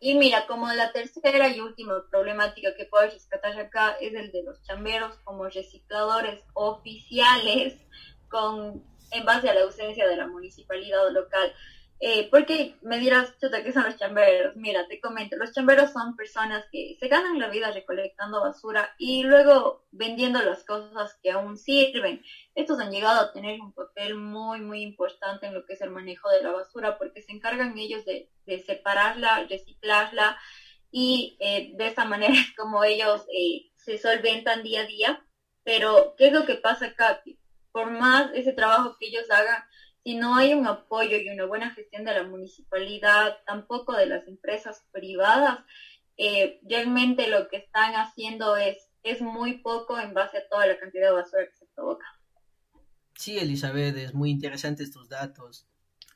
y 0.00 0.14
mira, 0.14 0.46
como 0.46 0.70
la 0.72 0.92
tercera 0.92 1.48
y 1.48 1.60
última 1.60 2.04
problemática 2.10 2.74
que 2.76 2.84
puedo 2.84 3.08
rescatar 3.10 3.58
acá 3.58 3.96
es 4.00 4.14
el 4.14 4.30
de 4.32 4.42
los 4.42 4.62
chamberos 4.62 5.16
como 5.24 5.48
recicladores 5.48 6.42
oficiales 6.54 7.74
con 8.28 8.84
en 9.10 9.24
base 9.24 9.48
a 9.48 9.54
la 9.54 9.62
ausencia 9.62 10.06
de 10.06 10.16
la 10.16 10.26
municipalidad 10.26 11.10
local. 11.10 11.52
Eh, 12.00 12.28
porque 12.30 12.76
me 12.82 12.98
dirás, 13.00 13.36
chuta, 13.40 13.64
¿qué 13.64 13.72
son 13.72 13.82
los 13.82 13.96
chamberos? 13.96 14.54
Mira, 14.54 14.86
te 14.86 15.00
comento, 15.00 15.36
los 15.36 15.52
chamberos 15.52 15.90
son 15.90 16.14
personas 16.14 16.64
que 16.70 16.96
se 17.00 17.08
ganan 17.08 17.40
la 17.40 17.48
vida 17.48 17.72
recolectando 17.72 18.40
basura 18.40 18.94
y 18.98 19.24
luego 19.24 19.84
vendiendo 19.90 20.40
las 20.42 20.64
cosas 20.64 21.18
que 21.20 21.32
aún 21.32 21.56
sirven. 21.58 22.22
Estos 22.54 22.78
han 22.78 22.92
llegado 22.92 23.20
a 23.20 23.32
tener 23.32 23.60
un 23.60 23.72
papel 23.72 24.14
muy, 24.14 24.60
muy 24.60 24.82
importante 24.82 25.46
en 25.46 25.54
lo 25.54 25.66
que 25.66 25.72
es 25.72 25.80
el 25.80 25.90
manejo 25.90 26.30
de 26.30 26.42
la 26.42 26.52
basura 26.52 26.98
porque 26.98 27.20
se 27.20 27.32
encargan 27.32 27.76
ellos 27.76 28.04
de, 28.04 28.30
separarla, 28.64 29.44
reciclarla 29.50 30.38
y 30.92 31.36
eh, 31.40 31.72
de 31.74 31.88
esa 31.88 32.04
manera 32.04 32.32
es 32.34 32.54
como 32.56 32.84
ellos 32.84 33.26
eh, 33.32 33.70
se 33.74 33.98
solventan 33.98 34.62
día 34.62 34.82
a 34.82 34.86
día. 34.86 35.24
Pero, 35.64 36.14
¿qué 36.16 36.28
es 36.28 36.32
lo 36.32 36.46
que 36.46 36.54
pasa 36.54 36.86
acá? 36.86 37.22
Por 37.72 37.90
más 37.90 38.30
ese 38.34 38.52
trabajo 38.52 38.96
que 38.98 39.08
ellos 39.08 39.30
hagan, 39.30 39.62
si 40.04 40.16
no 40.16 40.36
hay 40.36 40.54
un 40.54 40.66
apoyo 40.66 41.16
y 41.16 41.28
una 41.28 41.46
buena 41.46 41.74
gestión 41.74 42.04
de 42.04 42.14
la 42.14 42.22
municipalidad, 42.22 43.36
tampoco 43.46 43.94
de 43.94 44.06
las 44.06 44.26
empresas 44.26 44.84
privadas, 44.92 45.60
eh, 46.16 46.60
realmente 46.68 47.28
lo 47.28 47.48
que 47.48 47.58
están 47.58 47.94
haciendo 47.94 48.56
es, 48.56 48.76
es 49.02 49.20
muy 49.20 49.58
poco 49.58 49.98
en 49.98 50.14
base 50.14 50.38
a 50.38 50.48
toda 50.48 50.66
la 50.66 50.78
cantidad 50.78 51.08
de 51.08 51.14
basura 51.14 51.46
que 51.46 51.56
se 51.56 51.66
provoca. 51.74 52.06
Sí, 53.14 53.38
Elizabeth, 53.38 53.96
es 53.96 54.14
muy 54.14 54.30
interesante 54.30 54.82
estos 54.82 55.08
datos. 55.08 55.66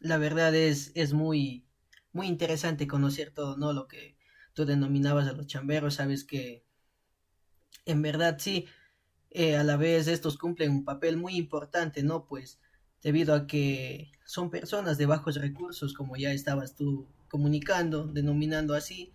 La 0.01 0.19
verdad 0.19 0.55
es, 0.55 0.93
es 0.95 1.12
muy, 1.12 1.65
muy 2.12 2.27
interesante 2.27 2.87
conocer 2.87 3.33
todo, 3.33 3.57
¿no? 3.57 3.73
Lo 3.73 3.89
que 3.89 4.17
tú 4.55 4.65
denominabas 4.65 5.29
a 5.29 5.33
los 5.33 5.47
chamberos, 5.47 5.95
sabes 5.95 6.25
que 6.25 6.65
en 7.87 8.03
verdad 8.03 8.37
sí, 8.39 8.67
eh, 9.31 9.57
a 9.57 9.65
la 9.65 9.77
vez 9.77 10.09
estos 10.09 10.37
cumplen 10.37 10.71
un 10.71 10.85
papel 10.85 11.17
muy 11.17 11.37
importante, 11.37 12.03
¿no? 12.03 12.27
Pues 12.27 12.61
debido 13.02 13.35
a 13.35 13.47
que 13.47 14.12
son 14.25 14.50
personas 14.50 14.97
de 14.99 15.06
bajos 15.06 15.37
recursos, 15.37 15.92
como 15.94 16.16
ya 16.16 16.32
estabas 16.32 16.75
tú 16.75 17.09
comunicando, 17.28 18.06
denominando 18.06 18.75
así. 18.75 19.12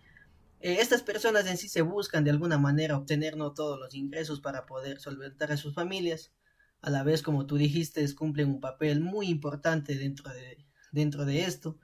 Eh, 0.60 0.78
estas 0.80 1.02
personas 1.02 1.46
en 1.46 1.56
sí 1.56 1.68
se 1.68 1.82
buscan 1.82 2.24
de 2.24 2.30
alguna 2.30 2.58
manera 2.58 2.96
obtener 2.96 3.36
no 3.36 3.52
todos 3.52 3.78
los 3.78 3.94
ingresos 3.94 4.40
para 4.40 4.66
poder 4.66 5.00
solventar 5.00 5.52
a 5.52 5.56
sus 5.56 5.74
familias. 5.74 6.32
A 6.80 6.90
la 6.90 7.02
vez, 7.02 7.22
como 7.22 7.46
tú 7.46 7.56
dijiste, 7.56 8.14
cumplen 8.14 8.48
un 8.48 8.60
papel 8.60 9.00
muy 9.00 9.28
importante 9.28 9.96
dentro 9.96 10.32
de, 10.32 10.64
dentro 10.92 11.24
de 11.24 11.42
esto. 11.42 11.78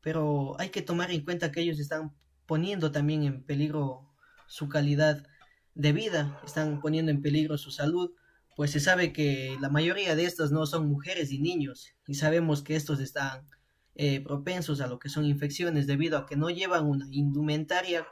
Pero 0.00 0.58
hay 0.60 0.70
que 0.70 0.82
tomar 0.82 1.10
en 1.10 1.24
cuenta 1.24 1.52
que 1.52 1.60
ellos 1.60 1.78
están 1.78 2.14
poniendo 2.46 2.92
también 2.92 3.22
en 3.24 3.42
peligro 3.42 4.12
su 4.46 4.68
calidad 4.68 5.26
de 5.74 5.92
vida, 5.92 6.40
están 6.44 6.80
poniendo 6.80 7.10
en 7.10 7.22
peligro 7.22 7.58
su 7.58 7.70
salud 7.70 8.12
pues 8.56 8.70
se 8.70 8.80
sabe 8.80 9.12
que 9.12 9.56
la 9.60 9.68
mayoría 9.68 10.16
de 10.16 10.24
estas 10.24 10.50
no 10.50 10.64
son 10.64 10.88
mujeres 10.88 11.30
y 11.30 11.38
niños 11.38 11.92
y 12.06 12.14
sabemos 12.14 12.62
que 12.62 12.74
estos 12.74 13.00
están 13.00 13.46
eh, 13.94 14.22
propensos 14.22 14.80
a 14.80 14.86
lo 14.86 14.98
que 14.98 15.10
son 15.10 15.26
infecciones 15.26 15.86
debido 15.86 16.16
a 16.16 16.24
que 16.26 16.36
no 16.36 16.48
llevan 16.48 16.86
una 16.86 17.06
indumentaria 17.10 18.06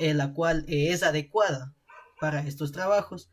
eh, 0.00 0.12
la 0.12 0.34
cual 0.34 0.64
eh, 0.66 0.90
es 0.90 1.04
adecuada 1.04 1.76
para 2.20 2.40
estos 2.46 2.72
trabajos. 2.72 3.30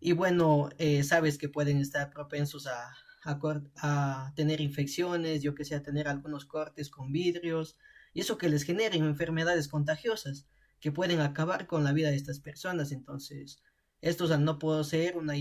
Y 0.00 0.12
bueno 0.12 0.70
sabes 1.02 1.38
que 1.38 1.48
pueden 1.48 1.78
estar 1.78 2.10
propensos 2.10 2.66
a, 2.66 2.94
a, 3.76 4.32
tener 4.36 4.60
infecciones 4.60 5.42
yo 5.42 5.54
que 5.54 5.64
sé 5.64 5.74
a 5.74 5.82
tener 5.82 6.08
algunos 6.08 6.44
cortes 6.46 6.90
con 6.90 7.12
vidrios 7.12 7.78
y 8.12 8.20
eso 8.20 8.36
que 8.38 8.48
les 8.48 8.64
generen 8.64 9.04
enfermedades 9.04 9.68
contagiosas 9.68 10.46
que 10.80 10.92
pueden 10.92 11.20
acabar 11.20 11.66
con 11.66 11.84
la 11.84 11.92
vida 11.92 12.10
de 12.10 12.16
estas 12.16 12.40
personas. 12.40 12.92
Entonces 12.92 13.62
estos 14.02 14.30
al 14.30 14.44
no 14.44 14.58
poseer 14.58 15.16
una 15.16 15.36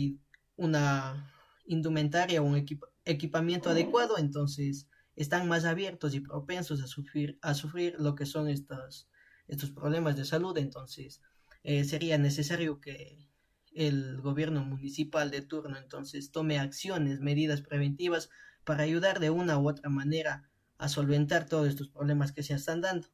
una 0.56 1.32
indumentaria 1.66 2.42
o 2.42 2.46
un 2.46 2.66
equipamiento 3.06 3.70
adecuado, 3.70 4.18
entonces 4.18 4.88
están 5.16 5.48
más 5.48 5.66
abiertos 5.66 6.16
y 6.16 6.20
propensos 6.20 6.82
a 6.82 6.88
sufrir, 6.88 7.38
a 7.42 7.54
sufrir 7.54 7.96
lo 8.00 8.16
que 8.16 8.26
son 8.26 8.48
estos, 8.50 9.08
estos 9.48 9.72
problemas 9.72 10.16
de 10.16 10.26
salud. 10.26 10.58
Entonces, 10.58 11.22
eh, 11.64 11.84
sería 11.84 12.18
necesario 12.18 12.80
que 12.82 13.30
el 13.74 14.22
gobierno 14.22 14.64
municipal 14.64 15.32
de 15.32 15.42
turno 15.42 15.78
entonces 15.78 16.32
tome 16.32 16.60
acciones, 16.60 17.20
medidas 17.20 17.62
preventivas 17.62 18.30
para 18.64 18.84
ayudar 18.84 19.20
de 19.20 19.30
una 19.30 19.58
u 19.58 19.68
otra 19.68 19.90
manera 19.90 20.50
a 20.78 20.90
solventar 20.90 21.48
todos 21.48 21.68
estos 21.68 21.90
problemas 21.90 22.32
que 22.32 22.44
se 22.44 22.54
están 22.54 22.82
dando. 22.82 23.08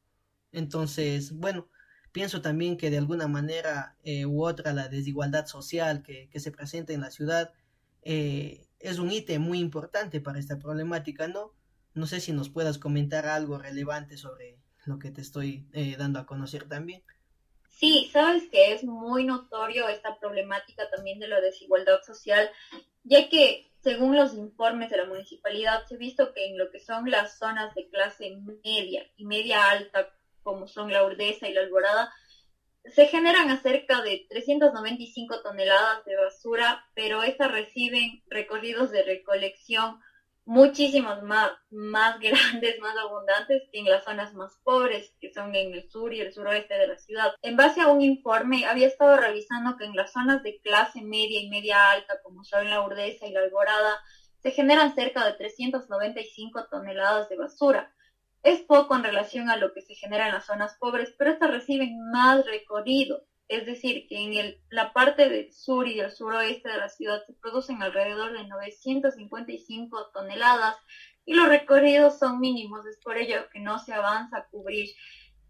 Entonces, 0.51 1.31
bueno, 1.33 1.69
Pienso 2.11 2.41
también 2.41 2.77
que 2.77 2.89
de 2.89 2.97
alguna 2.97 3.27
manera 3.27 3.95
eh, 4.03 4.25
u 4.25 4.43
otra 4.43 4.73
la 4.73 4.87
desigualdad 4.87 5.45
social 5.45 6.01
que, 6.01 6.29
se 6.39 6.51
presenta 6.51 6.93
en 6.93 7.01
la 7.01 7.11
ciudad 7.11 7.53
eh, 8.01 8.67
es 8.79 8.97
un 8.99 9.11
ítem 9.11 9.41
muy 9.41 9.59
importante 9.59 10.21
para 10.21 10.39
esta 10.39 10.57
problemática, 10.57 11.27
¿no? 11.27 11.53
No 11.93 12.07
sé 12.07 12.19
si 12.19 12.31
nos 12.31 12.49
puedas 12.49 12.77
comentar 12.77 13.27
algo 13.27 13.57
relevante 13.57 14.17
sobre 14.17 14.57
lo 14.85 14.97
que 14.97 15.11
te 15.11 15.21
estoy 15.21 15.67
eh, 15.73 15.95
dando 15.97 16.19
a 16.19 16.25
conocer 16.25 16.67
también. 16.67 17.03
Sí, 17.69 18.09
sabes 18.11 18.43
que 18.49 18.73
es 18.73 18.83
muy 18.83 19.25
notorio 19.25 19.87
esta 19.87 20.19
problemática 20.19 20.89
también 20.89 21.19
de 21.19 21.27
la 21.27 21.39
desigualdad 21.39 22.01
social, 22.05 22.49
ya 23.03 23.29
que 23.29 23.71
según 23.81 24.15
los 24.15 24.33
informes 24.33 24.89
de 24.89 24.97
la 24.97 25.05
municipalidad 25.05 25.85
se 25.87 25.95
ha 25.95 25.97
visto 25.97 26.33
que 26.33 26.47
en 26.47 26.57
lo 26.57 26.71
que 26.71 26.79
son 26.79 27.09
las 27.09 27.37
zonas 27.37 27.73
de 27.75 27.87
clase 27.89 28.37
media 28.63 29.05
y 29.15 29.25
media 29.25 29.69
alta 29.69 30.13
como 30.43 30.67
son 30.67 30.91
la 30.91 31.03
urdesa 31.03 31.47
y 31.47 31.53
la 31.53 31.61
alborada, 31.61 32.11
se 32.85 33.07
generan 33.07 33.49
acerca 33.49 34.01
de 34.01 34.25
395 34.29 35.41
toneladas 35.41 36.05
de 36.05 36.15
basura, 36.15 36.85
pero 36.95 37.23
estas 37.23 37.51
reciben 37.51 38.23
recorridos 38.29 38.91
de 38.91 39.03
recolección 39.03 39.99
muchísimos 40.49 41.21
más, 41.21 41.51
más 41.69 42.19
grandes, 42.19 42.79
más 42.79 42.97
abundantes 42.97 43.63
que 43.71 43.79
en 43.79 43.85
las 43.85 44.03
zonas 44.03 44.33
más 44.33 44.57
pobres, 44.63 45.13
que 45.21 45.31
son 45.31 45.53
en 45.55 45.73
el 45.73 45.89
sur 45.91 46.11
y 46.11 46.21
el 46.21 46.33
suroeste 46.33 46.73
de 46.73 46.87
la 46.87 46.97
ciudad. 46.97 47.33
En 47.43 47.55
base 47.55 47.81
a 47.81 47.87
un 47.87 48.01
informe, 48.01 48.65
había 48.65 48.87
estado 48.87 49.17
revisando 49.17 49.77
que 49.77 49.85
en 49.85 49.95
las 49.95 50.11
zonas 50.11 50.41
de 50.41 50.59
clase 50.61 51.01
media 51.01 51.39
y 51.39 51.49
media 51.49 51.91
alta, 51.91 52.19
como 52.23 52.43
son 52.43 52.67
la 52.67 52.81
urdesa 52.81 53.27
y 53.27 53.31
la 53.31 53.41
alborada, 53.41 53.99
se 54.41 54.51
generan 54.51 54.95
cerca 54.95 55.23
de 55.23 55.33
395 55.33 56.65
toneladas 56.71 57.29
de 57.29 57.37
basura. 57.37 57.93
Es 58.43 58.61
poco 58.61 58.95
en 58.95 59.03
relación 59.03 59.49
a 59.49 59.57
lo 59.57 59.73
que 59.73 59.81
se 59.81 59.95
genera 59.95 60.27
en 60.27 60.33
las 60.33 60.45
zonas 60.45 60.77
pobres, 60.79 61.13
pero 61.17 61.31
estas 61.31 61.51
reciben 61.51 62.09
más 62.11 62.45
recorrido. 62.45 63.25
Es 63.47 63.65
decir, 63.65 64.07
que 64.07 64.17
en 64.23 64.33
el, 64.35 64.61
la 64.69 64.93
parte 64.93 65.27
del 65.27 65.51
sur 65.51 65.87
y 65.87 65.97
del 65.97 66.11
suroeste 66.11 66.69
de 66.69 66.77
la 66.77 66.89
ciudad 66.89 67.23
se 67.25 67.33
producen 67.33 67.81
alrededor 67.81 68.31
de 68.31 68.47
955 68.47 70.11
toneladas 70.13 70.75
y 71.25 71.33
los 71.33 71.49
recorridos 71.49 72.19
son 72.19 72.39
mínimos. 72.39 72.85
Es 72.85 72.97
por 73.03 73.17
ello 73.17 73.49
que 73.51 73.59
no 73.59 73.79
se 73.79 73.93
avanza 73.93 74.37
a 74.37 74.47
cubrir 74.47 74.89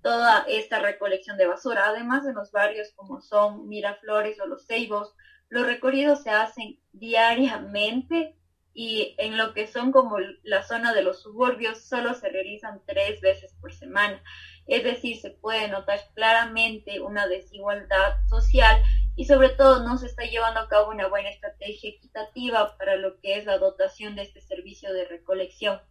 toda 0.01 0.45
esta 0.47 0.79
recolección 0.79 1.37
de 1.37 1.47
basura. 1.47 1.87
Además, 1.87 2.25
en 2.25 2.35
los 2.35 2.51
barrios 2.51 2.91
como 2.95 3.21
son 3.21 3.67
Miraflores 3.67 4.39
o 4.39 4.47
Los 4.47 4.65
Ceibos, 4.65 5.13
los 5.49 5.65
recorridos 5.65 6.23
se 6.23 6.29
hacen 6.29 6.79
diariamente 6.93 8.38
y 8.73 9.15
en 9.17 9.37
lo 9.37 9.53
que 9.53 9.67
son 9.67 9.91
como 9.91 10.17
la 10.43 10.63
zona 10.63 10.93
de 10.93 11.01
los 11.01 11.21
suburbios 11.21 11.81
solo 11.81 12.13
se 12.13 12.29
realizan 12.29 12.81
tres 12.85 13.19
veces 13.21 13.53
por 13.59 13.73
semana. 13.73 14.21
Es 14.67 14.83
decir, 14.83 15.17
se 15.17 15.31
puede 15.31 15.67
notar 15.67 15.99
claramente 16.13 17.01
una 17.01 17.27
desigualdad 17.27 18.15
social 18.29 18.81
y 19.15 19.25
sobre 19.25 19.49
todo 19.49 19.83
no 19.83 19.97
se 19.97 20.05
está 20.05 20.23
llevando 20.23 20.61
a 20.61 20.69
cabo 20.69 20.91
una 20.91 21.07
buena 21.07 21.29
estrategia 21.29 21.89
equitativa 21.89 22.77
para 22.77 22.95
lo 22.95 23.19
que 23.19 23.37
es 23.37 23.45
la 23.45 23.57
dotación 23.57 24.15
de 24.15 24.21
este 24.21 24.41
servicio 24.41 24.93
de 24.93 25.05
recolección. 25.05 25.81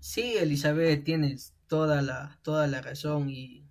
Sí, 0.00 0.36
Elizabeth, 0.36 1.04
tienes 1.04 1.54
toda 1.66 2.02
la, 2.02 2.38
toda 2.42 2.66
la 2.66 2.82
razón 2.82 3.30
y 3.30 3.64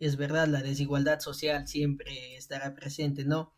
es 0.00 0.16
verdad, 0.16 0.48
la 0.48 0.60
desigualdad 0.60 1.20
social 1.20 1.68
siempre 1.68 2.36
estará 2.36 2.74
presente, 2.74 3.24
¿no? 3.24 3.53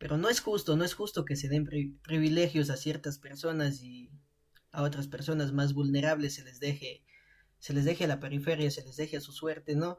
Pero 0.00 0.16
no 0.16 0.30
es 0.30 0.40
justo, 0.40 0.78
no 0.78 0.84
es 0.84 0.94
justo 0.94 1.26
que 1.26 1.36
se 1.36 1.50
den 1.50 1.68
privilegios 2.02 2.70
a 2.70 2.78
ciertas 2.78 3.18
personas 3.18 3.82
y 3.82 4.10
a 4.72 4.82
otras 4.82 5.08
personas 5.08 5.52
más 5.52 5.74
vulnerables 5.74 6.36
se 6.36 6.42
les 6.42 6.58
deje, 6.58 7.04
se 7.58 7.74
les 7.74 7.84
deje 7.84 8.04
a 8.04 8.08
la 8.08 8.18
periferia, 8.18 8.70
se 8.70 8.82
les 8.82 8.96
deje 8.96 9.18
a 9.18 9.20
su 9.20 9.32
suerte, 9.32 9.76
¿no? 9.76 9.98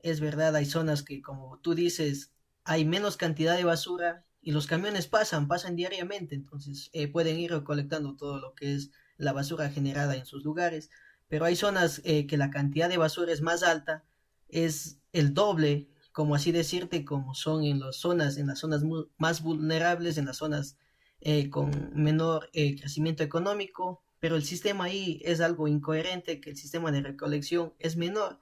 Es 0.00 0.18
verdad, 0.18 0.56
hay 0.56 0.66
zonas 0.66 1.04
que, 1.04 1.22
como 1.22 1.60
tú 1.60 1.76
dices, 1.76 2.32
hay 2.64 2.84
menos 2.84 3.16
cantidad 3.16 3.56
de 3.56 3.62
basura 3.62 4.24
y 4.42 4.50
los 4.50 4.66
camiones 4.66 5.06
pasan, 5.06 5.46
pasan 5.46 5.76
diariamente, 5.76 6.34
entonces 6.34 6.90
eh, 6.92 7.06
pueden 7.06 7.38
ir 7.38 7.52
recolectando 7.52 8.16
todo 8.16 8.40
lo 8.40 8.52
que 8.54 8.74
es 8.74 8.90
la 9.16 9.32
basura 9.32 9.70
generada 9.70 10.16
en 10.16 10.26
sus 10.26 10.42
lugares, 10.42 10.90
pero 11.28 11.44
hay 11.44 11.54
zonas 11.54 12.00
eh, 12.02 12.26
que 12.26 12.36
la 12.36 12.50
cantidad 12.50 12.88
de 12.88 12.98
basura 12.98 13.32
es 13.32 13.42
más 13.42 13.62
alta, 13.62 14.04
es 14.48 14.98
el 15.12 15.34
doble 15.34 15.88
como 16.16 16.34
así 16.34 16.50
decirte, 16.50 17.04
como 17.04 17.34
son 17.34 17.62
en 17.62 17.78
las 17.78 17.96
zonas, 17.96 18.38
en 18.38 18.46
las 18.46 18.60
zonas 18.60 18.82
más 19.18 19.42
vulnerables, 19.42 20.16
en 20.16 20.24
las 20.24 20.38
zonas 20.38 20.78
eh, 21.20 21.50
con 21.50 21.92
menor 21.92 22.48
eh, 22.54 22.74
crecimiento 22.80 23.22
económico, 23.22 24.02
pero 24.18 24.36
el 24.36 24.42
sistema 24.42 24.84
ahí 24.84 25.20
es 25.26 25.42
algo 25.42 25.68
incoherente, 25.68 26.40
que 26.40 26.48
el 26.48 26.56
sistema 26.56 26.90
de 26.90 27.02
recolección 27.02 27.74
es 27.78 27.98
menor. 27.98 28.40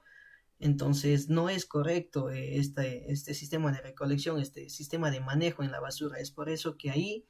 Entonces 0.57 1.27
no 1.27 1.49
es 1.49 1.65
correcto 1.65 2.31
eh, 2.31 2.59
este, 2.59 3.11
este 3.11 3.33
sistema 3.33 3.73
de 3.73 3.81
recolección, 3.81 4.39
este 4.39 4.69
sistema 4.69 5.11
de 5.11 5.19
manejo 5.19 5.61
en 5.61 5.73
la 5.73 5.81
basura. 5.81 6.19
Es 6.19 6.31
por 6.31 6.47
eso 6.47 6.77
que 6.77 6.91
ahí 6.91 7.25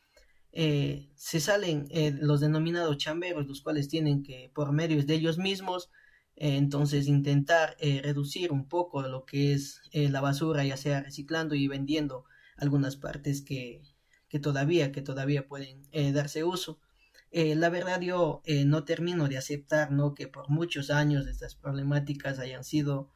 se 0.53 1.39
salen 1.39 1.87
los 2.21 2.39
denominados 2.39 2.97
chamberos, 2.97 3.47
los 3.47 3.61
cuales 3.61 3.89
tienen 3.89 4.21
que, 4.21 4.51
por 4.53 4.73
medios 4.73 5.07
de 5.07 5.15
ellos 5.15 5.39
mismos, 5.39 5.89
entonces 6.38 7.08
intentar 7.08 7.77
reducir 7.80 8.51
un 8.51 8.68
poco 8.68 9.01
lo 9.04 9.25
que 9.25 9.54
es 9.54 9.82
la 9.94 10.22
basura, 10.22 10.65
ya 10.65 10.77
sea 10.77 11.01
reciclando 11.01 11.56
y 11.56 11.68
vendiendo 11.68 12.25
algunas 12.58 12.98
partes 12.98 13.42
que, 13.42 13.82
que 14.27 14.39
todavía, 14.39 14.92
que 14.92 15.01
todavía 15.01 15.48
pueden 15.48 15.84
darse 16.13 16.44
uso. 16.44 16.80
la 17.32 17.70
verdad 17.70 18.01
yo 18.01 18.42
no 18.65 18.84
termino 18.84 19.27
de 19.27 19.38
aceptar 19.38 19.92
¿no? 19.92 20.13
que 20.13 20.27
por 20.27 20.50
muchos 20.50 20.89
años 20.89 21.25
estas 21.27 21.56
problemáticas 21.56 22.39
hayan 22.39 22.63
sido 22.63 23.12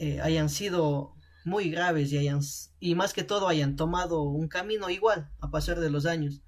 eh, 0.00 0.20
hayan 0.20 0.48
sido 0.48 1.16
muy 1.44 1.70
graves 1.70 2.12
y, 2.12 2.18
hayan, 2.18 2.40
y 2.78 2.94
más 2.94 3.12
que 3.12 3.24
todo 3.24 3.48
hayan 3.48 3.74
tomado 3.74 4.22
un 4.22 4.46
camino 4.46 4.90
igual 4.90 5.28
a 5.40 5.50
pasar 5.50 5.80
de 5.80 5.90
los 5.90 6.06
años. 6.06 6.40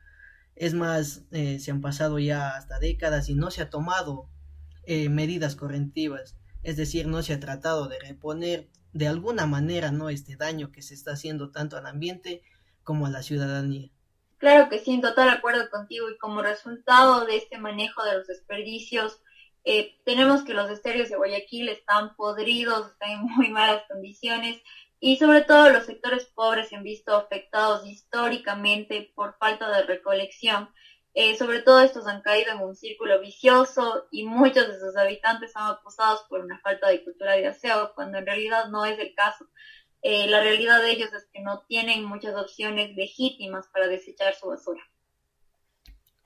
Es 0.54 0.72
más, 0.72 1.24
eh, 1.32 1.58
se 1.58 1.72
han 1.72 1.80
pasado 1.80 2.20
ya 2.20 2.50
hasta 2.50 2.78
décadas 2.78 3.28
y 3.28 3.34
no 3.34 3.50
se 3.50 3.62
ha 3.62 3.68
tomado 3.68 4.28
eh, 4.92 5.08
medidas 5.08 5.54
correntivas, 5.54 6.36
es 6.64 6.76
decir, 6.76 7.06
no 7.06 7.22
se 7.22 7.32
ha 7.32 7.38
tratado 7.38 7.86
de 7.86 8.00
reponer 8.00 8.68
de 8.92 9.06
alguna 9.06 9.46
manera 9.46 9.92
no 9.92 10.10
este 10.10 10.34
daño 10.34 10.72
que 10.72 10.82
se 10.82 10.94
está 10.94 11.12
haciendo 11.12 11.52
tanto 11.52 11.76
al 11.76 11.86
ambiente 11.86 12.42
como 12.82 13.06
a 13.06 13.10
la 13.10 13.22
ciudadanía. 13.22 13.88
Claro 14.38 14.68
que 14.68 14.80
sí, 14.80 14.90
en 14.90 15.00
total 15.00 15.28
acuerdo 15.28 15.70
contigo 15.70 16.10
y 16.10 16.18
como 16.18 16.42
resultado 16.42 17.24
de 17.24 17.36
este 17.36 17.56
manejo 17.56 18.02
de 18.02 18.16
los 18.16 18.26
desperdicios, 18.26 19.20
eh, 19.62 19.96
tenemos 20.04 20.42
que 20.42 20.54
los 20.54 20.68
estéreos 20.68 21.08
de 21.08 21.16
Guayaquil 21.18 21.68
están 21.68 22.16
podridos, 22.16 22.90
están 22.90 23.10
en 23.10 23.20
muy 23.36 23.48
malas 23.48 23.84
condiciones 23.88 24.60
y 24.98 25.18
sobre 25.18 25.42
todo 25.42 25.70
los 25.70 25.86
sectores 25.86 26.24
pobres 26.34 26.68
se 26.68 26.74
han 26.74 26.82
visto 26.82 27.14
afectados 27.14 27.86
históricamente 27.86 29.12
por 29.14 29.38
falta 29.38 29.70
de 29.70 29.84
recolección. 29.84 30.68
Eh, 31.12 31.36
sobre 31.36 31.60
todo 31.60 31.80
estos 31.80 32.06
han 32.06 32.22
caído 32.22 32.52
en 32.52 32.60
un 32.60 32.76
círculo 32.76 33.20
vicioso 33.20 34.06
y 34.12 34.24
muchos 34.24 34.68
de 34.68 34.78
sus 34.78 34.96
habitantes 34.96 35.52
son 35.52 35.62
acusados 35.62 36.22
por 36.28 36.40
una 36.40 36.60
falta 36.60 36.88
de 36.88 37.02
cultura 37.02 37.32
de 37.32 37.48
aseo, 37.48 37.92
cuando 37.94 38.18
en 38.18 38.26
realidad 38.26 38.68
no 38.68 38.84
es 38.84 38.98
el 38.98 39.14
caso. 39.14 39.46
Eh, 40.02 40.28
la 40.28 40.40
realidad 40.40 40.80
de 40.80 40.92
ellos 40.92 41.12
es 41.12 41.28
que 41.32 41.42
no 41.42 41.64
tienen 41.68 42.04
muchas 42.04 42.34
opciones 42.36 42.94
legítimas 42.94 43.66
para 43.72 43.88
desechar 43.88 44.34
su 44.34 44.48
basura. 44.48 44.80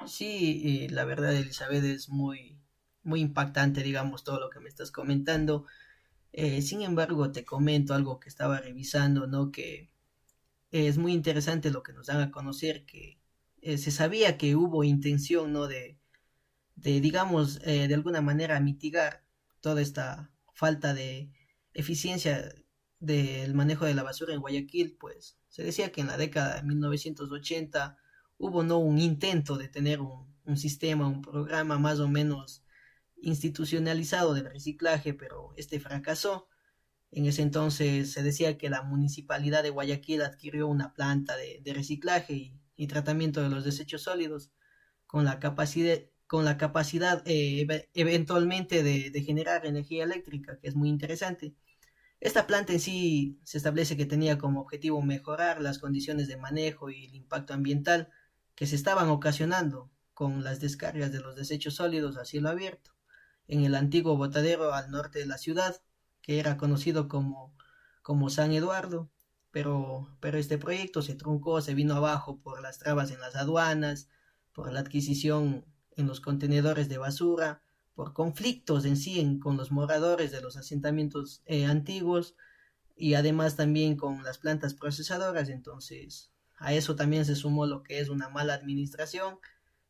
Sí, 0.06 0.86
la 0.90 1.04
verdad, 1.04 1.34
Elizabeth, 1.34 1.82
es 1.84 2.10
muy, 2.10 2.60
muy 3.02 3.20
impactante, 3.20 3.82
digamos, 3.82 4.22
todo 4.22 4.38
lo 4.38 4.50
que 4.50 4.60
me 4.60 4.68
estás 4.68 4.90
comentando. 4.90 5.66
Eh, 6.32 6.60
sin 6.62 6.82
embargo, 6.82 7.32
te 7.32 7.44
comento 7.44 7.94
algo 7.94 8.20
que 8.20 8.28
estaba 8.28 8.60
revisando, 8.60 9.26
¿no? 9.26 9.50
Que 9.50 9.90
es 10.70 10.98
muy 10.98 11.12
interesante 11.12 11.70
lo 11.70 11.82
que 11.82 11.92
nos 11.92 12.06
dan 12.08 12.20
a 12.20 12.30
conocer, 12.30 12.84
que 12.84 13.18
eh, 13.64 13.78
se 13.78 13.90
sabía 13.90 14.38
que 14.38 14.56
hubo 14.56 14.84
intención, 14.84 15.52
¿no? 15.52 15.66
De, 15.66 15.98
de 16.76 17.00
digamos, 17.00 17.60
eh, 17.64 17.88
de 17.88 17.94
alguna 17.94 18.20
manera 18.20 18.60
mitigar 18.60 19.24
toda 19.60 19.82
esta 19.82 20.30
falta 20.52 20.94
de 20.94 21.32
eficiencia 21.72 22.54
del 23.00 23.54
manejo 23.54 23.86
de 23.86 23.94
la 23.94 24.02
basura 24.02 24.34
en 24.34 24.40
Guayaquil, 24.40 24.96
pues 24.98 25.38
se 25.48 25.62
decía 25.64 25.92
que 25.92 26.00
en 26.02 26.08
la 26.08 26.16
década 26.16 26.56
de 26.56 26.62
1980 26.62 27.98
hubo 28.38 28.62
no 28.62 28.78
un 28.78 28.98
intento 28.98 29.56
de 29.56 29.68
tener 29.68 30.00
un, 30.00 30.34
un 30.44 30.56
sistema, 30.56 31.06
un 31.08 31.22
programa 31.22 31.78
más 31.78 32.00
o 32.00 32.08
menos 32.08 32.64
institucionalizado 33.16 34.34
del 34.34 34.46
reciclaje, 34.46 35.14
pero 35.14 35.54
este 35.56 35.80
fracasó. 35.80 36.48
En 37.10 37.26
ese 37.26 37.42
entonces 37.42 38.12
se 38.12 38.22
decía 38.22 38.58
que 38.58 38.68
la 38.68 38.82
municipalidad 38.82 39.62
de 39.62 39.70
Guayaquil 39.70 40.22
adquirió 40.22 40.66
una 40.66 40.92
planta 40.94 41.36
de, 41.36 41.62
reciclaje 41.72 42.34
y, 42.34 42.60
tratamiento 42.88 43.42
de 43.42 43.48
los 43.48 43.64
desechos 43.64 44.02
sólidos 44.02 44.50
con 45.06 45.24
la 45.24 45.38
capacidad, 45.38 45.98
con 46.26 46.44
la 46.44 46.56
capacidad 46.56 47.22
eh, 47.26 47.66
eventualmente 47.94 48.82
de, 48.82 49.10
de, 49.10 49.22
generar 49.22 49.66
energía 49.66 50.04
eléctrica, 50.04 50.58
que 50.58 50.68
es 50.68 50.74
muy 50.74 50.88
interesante. 50.88 51.54
Esta 52.20 52.46
planta 52.46 52.72
en 52.72 52.80
sí 52.80 53.38
se 53.44 53.58
establece 53.58 53.96
que 53.96 54.06
tenía 54.06 54.38
como 54.38 54.60
objetivo 54.60 55.02
mejorar 55.02 55.60
las 55.60 55.78
condiciones 55.78 56.28
de 56.28 56.36
manejo 56.36 56.90
y 56.90 57.06
el 57.06 57.14
impacto 57.14 57.54
ambiental 57.54 58.10
que 58.54 58.66
se 58.66 58.76
estaban 58.76 59.08
ocasionando 59.08 59.90
con 60.14 60.44
las 60.44 60.60
descargas 60.60 61.12
de 61.12 61.20
los 61.20 61.36
desechos 61.36 61.74
sólidos 61.74 62.16
a 62.16 62.24
cielo 62.24 62.48
abierto 62.48 62.94
en 63.48 63.64
el 63.64 63.74
antiguo 63.74 64.16
botadero 64.16 64.72
al 64.72 64.90
norte 64.90 65.18
de 65.18 65.26
la 65.26 65.38
ciudad, 65.38 65.82
que 66.22 66.38
era 66.38 66.56
conocido 66.56 67.08
como, 67.08 67.54
como 68.02 68.30
San 68.30 68.52
Eduardo, 68.52 69.10
pero, 69.54 70.08
pero 70.18 70.36
este 70.36 70.58
proyecto 70.58 71.00
se 71.00 71.14
truncó, 71.14 71.60
se 71.60 71.74
vino 71.74 71.94
abajo 71.94 72.40
por 72.40 72.60
las 72.60 72.80
trabas 72.80 73.12
en 73.12 73.20
las 73.20 73.36
aduanas, 73.36 74.08
por 74.52 74.72
la 74.72 74.80
adquisición 74.80 75.64
en 75.92 76.08
los 76.08 76.20
contenedores 76.20 76.88
de 76.88 76.98
basura, 76.98 77.62
por 77.94 78.14
conflictos 78.14 78.84
en 78.84 78.96
sí 78.96 79.38
con 79.40 79.56
los 79.56 79.70
moradores 79.70 80.32
de 80.32 80.40
los 80.40 80.56
asentamientos 80.56 81.44
eh, 81.46 81.66
antiguos 81.66 82.34
y 82.96 83.14
además 83.14 83.54
también 83.54 83.96
con 83.96 84.24
las 84.24 84.38
plantas 84.38 84.74
procesadoras. 84.74 85.48
Entonces, 85.48 86.32
a 86.56 86.74
eso 86.74 86.96
también 86.96 87.24
se 87.24 87.36
sumó 87.36 87.64
lo 87.64 87.84
que 87.84 88.00
es 88.00 88.08
una 88.08 88.28
mala 88.30 88.54
administración 88.54 89.38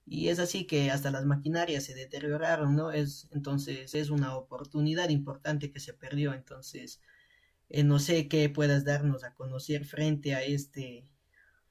y 0.05 0.29
es 0.29 0.40
así 0.40 0.66
que 0.66 0.90
hasta 0.90 1.11
las 1.11 1.24
maquinarias 1.24 1.85
se 1.85 1.94
deterioraron, 1.94 2.77
¿no? 2.77 2.92
Es, 2.92 3.29
entonces 3.33 3.94
es 3.94 4.11
una 4.11 4.37
oportunidad 4.37 5.09
importante 5.09 5.72
que 5.72 5.81
se 5.81 5.94
perdió, 5.94 6.35
entonces 6.35 7.00
eh, 7.68 7.85
no 7.85 7.98
sé 7.98 8.29
qué 8.29 8.48
puedas 8.48 8.85
darnos 8.85 9.24
a 9.24 9.35
conocer 9.35 9.85
frente 9.85 10.35
a 10.35 10.42
este 10.42 11.07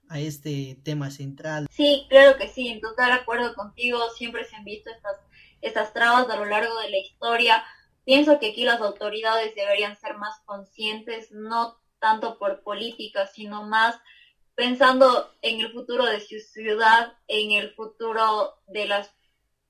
a 0.10 0.20
este 0.20 0.78
tema 0.84 1.10
central. 1.10 1.68
Sí, 1.72 2.06
claro 2.10 2.38
que 2.38 2.48
sí, 2.48 2.68
en 2.68 2.82
total 2.82 3.12
acuerdo 3.12 3.56
contigo, 3.56 3.98
siempre 4.16 4.46
se 4.46 4.56
han 4.56 4.64
visto 4.64 4.92
estas, 4.92 5.18
estas 5.62 5.94
trabas 5.94 6.30
a 6.30 6.38
lo 6.38 6.46
largo 6.46 6.78
de 6.82 6.90
la 6.92 6.98
historia. 6.98 7.64
Pienso 8.06 8.40
que 8.40 8.52
aquí 8.52 8.64
las 8.64 8.82
autoridades 8.82 9.56
deberían 9.56 9.98
ser 9.98 10.18
más 10.18 10.40
conscientes, 10.46 11.32
no 11.32 11.80
tanto 12.00 12.38
por 12.38 12.62
política, 12.62 13.28
sino 13.28 13.64
más 13.64 14.00
pensando 14.56 15.34
en 15.42 15.62
el 15.62 15.72
futuro 15.72 16.06
de 16.06 16.20
su 16.20 16.38
ciudad, 16.40 17.14
en 17.28 17.52
el 17.52 17.74
futuro 17.74 18.54
de 18.68 18.86
las, 18.86 19.16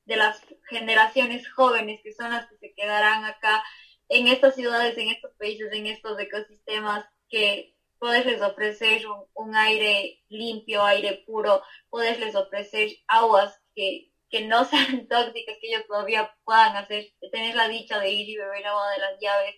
de 0.05 0.17
las 0.17 0.41
generaciones 0.67 1.49
jóvenes 1.49 2.01
que 2.03 2.11
son 2.11 2.31
las 2.31 2.47
que 2.47 2.57
se 2.57 2.73
quedarán 2.73 3.23
acá 3.23 3.63
en 4.09 4.27
estas 4.27 4.55
ciudades, 4.55 4.97
en 4.97 5.09
estos 5.09 5.31
países, 5.35 5.71
en 5.71 5.87
estos 5.87 6.19
ecosistemas, 6.19 7.05
que 7.29 7.73
poderles 8.03 8.41
ofrecer 8.41 9.03
un, 9.33 9.55
aire 9.55 10.21
limpio, 10.27 10.83
aire 10.83 11.23
puro, 11.25 11.63
poderles 11.89 12.35
ofrecer 12.35 12.89
aguas 13.07 13.57
que, 13.75 14.11
que 14.29 14.45
no 14.45 14.65
sean 14.65 15.07
tóxicas, 15.07 15.55
que 15.61 15.69
ellos 15.69 15.87
todavía 15.87 16.35
puedan 16.43 16.75
hacer, 16.75 17.13
tener 17.31 17.55
la 17.55 17.69
dicha 17.69 17.99
de 17.99 18.11
ir 18.11 18.29
y 18.29 18.37
beber 18.37 18.65
agua 18.67 18.91
de 18.91 18.99
las 18.99 19.19
llaves, 19.21 19.55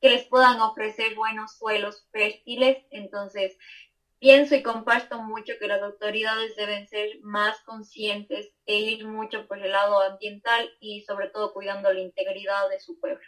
que 0.00 0.10
les 0.10 0.24
puedan 0.26 0.60
ofrecer 0.60 1.16
buenos 1.16 1.58
suelos 1.58 2.06
fértiles. 2.12 2.78
Entonces, 2.90 3.58
pienso 4.20 4.54
y 4.54 4.62
comparto 4.62 5.20
mucho 5.22 5.54
que 5.58 5.66
las 5.66 5.82
autoridades 5.82 6.54
deben 6.56 6.86
ser 6.86 7.18
más 7.22 7.60
conscientes 7.64 8.52
e 8.66 8.78
ir 8.78 9.06
mucho 9.06 9.46
por 9.48 9.58
el 9.58 9.72
lado 9.72 10.00
ambiental 10.02 10.70
y 10.80 11.02
sobre 11.02 11.30
todo 11.30 11.52
cuidando 11.52 11.92
la 11.92 12.00
integridad 12.00 12.68
de 12.68 12.80
su 12.80 12.98
pueblo. 13.00 13.26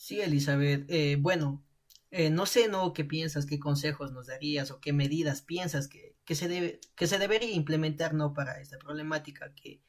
Sí, 0.00 0.20
Elizabeth. 0.22 0.86
Eh, 0.88 1.16
bueno, 1.20 1.62
eh, 2.10 2.30
no 2.30 2.46
sé, 2.46 2.68
¿no? 2.68 2.94
¿Qué 2.94 3.04
piensas? 3.04 3.44
¿Qué 3.44 3.58
consejos 3.58 4.12
nos 4.12 4.28
darías 4.28 4.70
o 4.70 4.80
qué 4.80 4.94
medidas 4.94 5.42
piensas 5.42 5.88
que, 5.88 6.16
que, 6.24 6.34
se, 6.34 6.48
debe, 6.48 6.80
que 6.96 7.06
se 7.06 7.18
debería 7.18 7.52
implementar, 7.52 8.14
¿no? 8.14 8.32
Para 8.32 8.60
esta 8.60 8.78
problemática 8.78 9.54
que, 9.54 9.82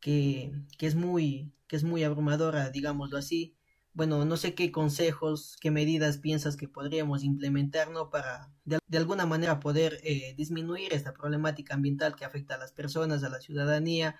que, 0.00 0.52
que, 0.78 0.86
es 0.86 0.94
muy, 0.94 1.52
que 1.66 1.76
es 1.76 1.84
muy 1.84 2.04
abrumadora, 2.04 2.70
digámoslo 2.70 3.18
así 3.18 3.56
bueno, 3.92 4.24
no 4.24 4.36
sé 4.36 4.54
qué 4.54 4.70
consejos, 4.70 5.56
qué 5.60 5.70
medidas 5.70 6.18
piensas 6.18 6.56
que 6.56 6.68
podríamos 6.68 7.24
implementar, 7.24 7.90
¿no? 7.90 8.08
Para 8.10 8.52
de, 8.64 8.78
alguna 8.96 9.26
manera 9.26 9.58
poder 9.60 10.00
eh, 10.04 10.34
disminuir 10.36 10.94
esta 10.94 11.12
problemática 11.12 11.74
ambiental 11.74 12.14
que 12.14 12.24
afecta 12.24 12.54
a 12.54 12.58
las 12.58 12.72
personas, 12.72 13.24
a 13.24 13.28
la 13.28 13.40
ciudadanía, 13.40 14.16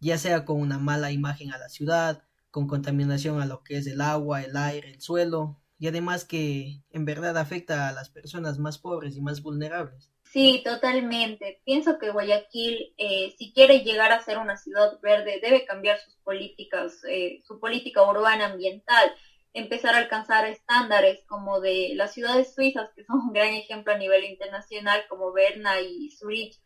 ya 0.00 0.18
sea 0.18 0.44
con 0.44 0.60
una 0.60 0.78
mala 0.78 1.12
imagen 1.12 1.52
a 1.52 1.58
la 1.58 1.68
ciudad, 1.68 2.24
con 2.54 2.68
contaminación 2.68 3.42
a 3.42 3.46
lo 3.46 3.64
que 3.64 3.78
es 3.78 3.88
el 3.88 4.00
agua, 4.00 4.40
el 4.40 4.56
aire, 4.56 4.92
el 4.92 5.00
suelo, 5.00 5.60
y 5.76 5.88
además 5.88 6.24
que 6.24 6.84
en 6.90 7.04
verdad 7.04 7.36
afecta 7.36 7.88
a 7.88 7.92
las 7.92 8.10
personas 8.10 8.60
más 8.60 8.78
pobres 8.78 9.16
y 9.16 9.20
más 9.20 9.42
vulnerables. 9.42 10.12
Sí, 10.22 10.62
totalmente. 10.64 11.60
Pienso 11.64 11.98
que 11.98 12.12
Guayaquil, 12.12 12.94
eh, 12.96 13.34
si 13.36 13.52
quiere 13.52 13.80
llegar 13.80 14.12
a 14.12 14.22
ser 14.22 14.38
una 14.38 14.56
ciudad 14.56 15.00
verde, 15.00 15.40
debe 15.42 15.64
cambiar 15.64 15.98
sus 15.98 16.14
políticas, 16.22 17.02
eh, 17.10 17.42
su 17.44 17.58
política 17.58 18.08
urbana 18.08 18.46
ambiental, 18.46 19.12
empezar 19.52 19.96
a 19.96 19.98
alcanzar 19.98 20.46
estándares 20.46 21.24
como 21.26 21.60
de 21.60 21.94
las 21.96 22.14
ciudades 22.14 22.54
suizas, 22.54 22.88
que 22.94 23.02
son 23.02 23.18
un 23.18 23.32
gran 23.32 23.48
ejemplo 23.48 23.92
a 23.92 23.98
nivel 23.98 24.22
internacional, 24.26 25.02
como 25.08 25.32
Berna 25.32 25.80
y 25.80 26.08
Zurich, 26.12 26.60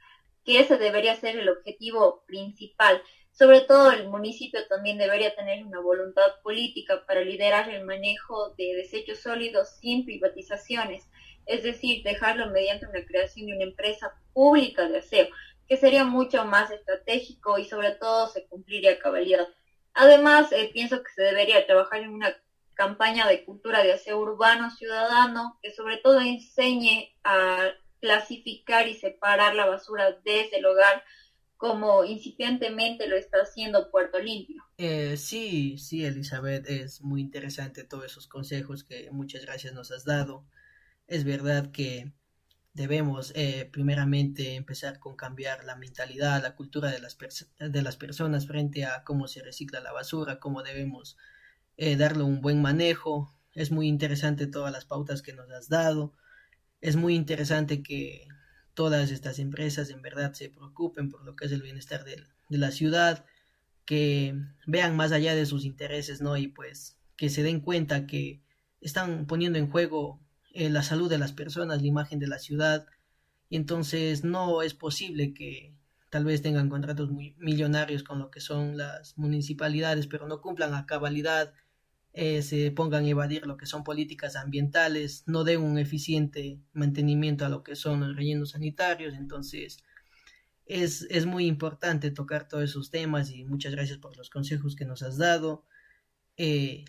que 0.45 0.61
ese 0.61 0.77
debería 0.77 1.17
ser 1.17 1.39
el 1.39 1.49
objetivo 1.49 2.25
principal. 2.27 3.03
Sobre 3.39 3.61
todo 3.61 3.93
el 3.93 4.09
municipio 4.09 4.67
también 4.67 4.99
debería 4.99 5.33
tener 5.37 5.65
una 5.65 5.79
voluntad 5.79 6.41
política 6.43 7.05
para 7.07 7.21
liderar 7.21 7.71
el 7.71 7.85
manejo 7.85 8.53
de 8.59 8.75
desechos 8.75 9.21
sólidos 9.21 9.77
sin 9.81 10.05
privatizaciones, 10.05 11.09
es 11.47 11.63
decir, 11.63 12.03
dejarlo 12.03 12.51
mediante 12.51 12.87
una 12.87 13.07
creación 13.07 13.47
de 13.47 13.53
una 13.53 13.65
empresa 13.67 14.13
pública 14.33 14.89
de 14.89 14.99
aseo, 14.99 15.29
que 15.69 15.77
sería 15.77 16.03
mucho 16.03 16.45
más 16.47 16.73
estratégico 16.73 17.59
y 17.59 17.65
sobre 17.65 17.93
todo 17.93 18.27
se 18.27 18.45
cumpliría 18.49 18.95
a 18.95 18.99
cabalidad. 18.99 19.47
Además, 19.95 20.51
eh, 20.51 20.71
pienso 20.73 21.01
que 21.05 21.13
se 21.15 21.23
debería 21.23 21.65
trabajar 21.65 22.01
en 22.01 22.11
una 22.11 22.37
campaña 22.75 23.29
de 23.29 23.45
cultura 23.45 23.85
de 23.85 23.93
aseo 23.93 24.19
urbano 24.19 24.69
ciudadano 24.73 25.61
que 25.63 25.71
sobre 25.71 25.99
todo 25.99 26.21
enseñe 26.21 27.15
a 27.23 27.69
clasificar 28.01 28.89
y 28.89 28.95
separar 28.95 29.55
la 29.55 29.67
basura 29.67 30.19
desde 30.25 30.59
el 30.59 30.67
hogar 30.67 31.05
como 31.59 32.05
incipientemente 32.05 33.09
lo 33.09 33.17
está 33.17 33.39
haciendo 33.39 33.91
Puerto 33.91 34.21
Limpio. 34.21 34.63
Eh, 34.79 35.17
sí, 35.17 35.77
sí, 35.77 36.05
Elizabeth, 36.05 36.65
es 36.71 37.03
muy 37.03 37.21
interesante 37.21 37.83
todos 37.83 38.07
esos 38.07 38.29
consejos 38.29 38.85
que 38.85 39.11
muchas 39.11 39.43
gracias 39.45 39.75
nos 39.75 39.91
has 39.91 40.05
dado. 40.05 40.47
Es 41.09 41.25
verdad 41.25 41.73
que 41.73 42.13
debemos 42.75 43.33
eh, 43.35 43.69
primeramente 43.73 44.55
empezar 44.55 45.01
con 45.01 45.17
cambiar 45.17 45.65
la 45.65 45.75
mentalidad, 45.75 46.41
la 46.41 46.55
cultura 46.55 46.93
de 46.93 47.01
las, 47.01 47.19
de 47.59 47.83
las 47.83 47.97
personas 47.97 48.47
frente 48.47 48.85
a 48.85 49.03
cómo 49.03 49.27
se 49.27 49.43
recicla 49.43 49.81
la 49.81 49.93
basura, 49.93 50.39
cómo 50.39 50.63
debemos 50.63 51.17
eh, 51.77 51.97
darle 51.97 52.23
un 52.23 52.41
buen 52.41 52.63
manejo. 52.63 53.35
Es 53.53 53.73
muy 53.73 53.89
interesante 53.89 54.47
todas 54.47 54.73
las 54.73 54.85
pautas 54.85 55.23
que 55.23 55.33
nos 55.33 55.51
has 55.51 55.69
dado. 55.69 56.15
Es 56.81 56.95
muy 56.95 57.17
interesante 57.17 57.83
que 57.83 58.29
todas 58.79 59.11
estas 59.11 59.41
empresas 59.41 59.91
en 59.91 60.03
verdad 60.03 60.35
se 60.35 60.51
preocupen 60.51 61.11
por 61.11 61.25
lo 61.25 61.35
que 61.35 61.47
es 61.47 61.51
el 61.51 61.63
bienestar 61.63 62.05
de, 62.05 62.23
la 62.49 62.71
ciudad, 62.71 63.25
que 63.85 64.37
vean 64.69 64.95
más 64.95 65.11
allá 65.11 65.35
de 65.35 65.47
sus 65.47 65.65
intereses, 65.65 66.21
¿no? 66.21 66.37
Y 66.37 66.47
pues 66.47 66.97
que 67.17 67.29
se 67.29 67.43
den 67.43 67.59
cuenta 67.59 68.07
que 68.07 68.41
están 68.81 69.27
poniendo 69.27 69.59
en 69.59 69.69
juego 69.69 70.21
eh, 70.55 70.71
la 70.71 70.85
salud 70.85 71.11
de 71.11 71.19
las 71.19 71.33
personas, 71.33 71.83
la 71.83 71.89
imagen 71.89 72.21
de 72.21 72.29
la 72.29 72.39
ciudad, 72.39 72.87
y 73.51 73.57
entonces 73.57 74.23
no 74.23 74.63
es 74.63 74.75
posible 74.75 75.35
que 75.35 75.75
tal 76.09 76.25
vez 76.25 76.41
tengan 76.41 76.69
contratos 76.69 77.11
muy 77.11 77.35
millonarios 77.37 78.05
con 78.05 78.21
lo 78.21 78.31
que 78.31 78.39
son 78.41 78.77
las 78.77 79.19
municipalidades, 79.19 80.07
pero 80.07 80.29
no 80.29 80.41
cumplan 80.41 80.75
a 80.75 80.87
cabalidad 80.87 81.53
eh, 82.21 82.43
se 82.43 82.73
pongan 82.73 83.05
a 83.05 83.09
evadir 83.09 83.47
lo 83.47 83.57
que 83.57 83.67
son 83.67 83.85
políticas 83.85 84.35
ambientales, 84.35 85.23
no 85.27 85.45
den 85.45 85.63
un 85.63 85.79
eficiente 85.79 86.59
mantenimiento 86.73 87.47
a 87.47 87.49
lo 87.49 87.63
que 87.63 87.77
son 87.77 88.01
los 88.01 88.17
rellenos 88.17 88.51
sanitarios. 88.51 89.15
Entonces, 89.15 89.85
es, 90.67 91.07
es 91.11 91.27
muy 91.27 91.47
importante 91.47 92.11
tocar 92.11 92.49
todos 92.49 92.65
esos 92.65 92.91
temas 92.91 93.31
y 93.31 93.45
muchas 93.45 93.71
gracias 93.71 93.99
por 93.99 94.17
los 94.17 94.31
consejos 94.31 94.75
que 94.75 94.85
nos 94.85 95.03
has 95.03 95.17
dado. 95.17 95.65
Eh, 96.37 96.87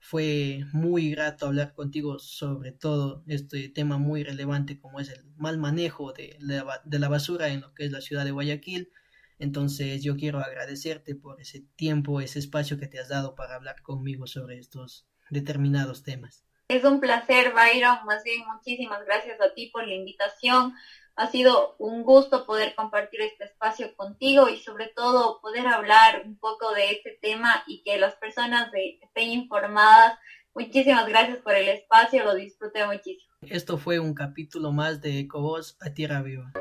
fue 0.00 0.64
muy 0.72 1.08
grato 1.12 1.46
hablar 1.46 1.72
contigo 1.72 2.18
sobre 2.18 2.72
todo 2.72 3.22
este 3.28 3.68
tema 3.68 3.96
muy 3.98 4.24
relevante 4.24 4.80
como 4.80 4.98
es 4.98 5.08
el 5.08 5.24
mal 5.36 5.56
manejo 5.56 6.12
de 6.12 6.36
de 6.84 6.98
la 6.98 7.08
basura 7.08 7.48
en 7.48 7.60
lo 7.60 7.74
que 7.74 7.84
es 7.84 7.92
la 7.92 8.00
ciudad 8.00 8.24
de 8.24 8.32
Guayaquil. 8.32 8.90
Entonces 9.38 10.02
yo 10.02 10.16
quiero 10.16 10.38
agradecerte 10.38 11.14
por 11.14 11.40
ese 11.40 11.64
tiempo, 11.76 12.20
ese 12.20 12.38
espacio 12.38 12.78
que 12.78 12.86
te 12.86 12.98
has 12.98 13.08
dado 13.08 13.34
para 13.34 13.54
hablar 13.54 13.82
conmigo 13.82 14.26
sobre 14.26 14.58
estos 14.58 15.06
determinados 15.30 16.02
temas. 16.02 16.44
Es 16.68 16.84
un 16.84 17.00
placer, 17.00 17.52
Byron. 17.52 17.98
Más 18.06 18.24
bien, 18.24 18.46
muchísimas 18.46 19.04
gracias 19.04 19.40
a 19.40 19.52
ti 19.54 19.70
por 19.70 19.86
la 19.86 19.94
invitación. 19.94 20.74
Ha 21.16 21.30
sido 21.30 21.76
un 21.78 22.02
gusto 22.02 22.46
poder 22.46 22.74
compartir 22.74 23.20
este 23.20 23.44
espacio 23.44 23.94
contigo 23.94 24.48
y 24.48 24.56
sobre 24.56 24.88
todo 24.88 25.40
poder 25.40 25.66
hablar 25.66 26.22
un 26.24 26.36
poco 26.38 26.72
de 26.72 26.90
este 26.90 27.18
tema 27.20 27.62
y 27.66 27.82
que 27.82 27.98
las 27.98 28.14
personas 28.16 28.70
estén 28.74 29.30
informadas. 29.30 30.18
Muchísimas 30.54 31.06
gracias 31.08 31.38
por 31.38 31.54
el 31.54 31.68
espacio, 31.68 32.24
lo 32.24 32.34
disfruté 32.34 32.84
muchísimo. 32.86 33.32
Esto 33.42 33.76
fue 33.76 33.98
un 33.98 34.14
capítulo 34.14 34.72
más 34.72 35.00
de 35.00 35.20
Ecovos 35.20 35.76
a 35.80 35.90
Tierra 35.92 36.22
Viva. 36.22 36.52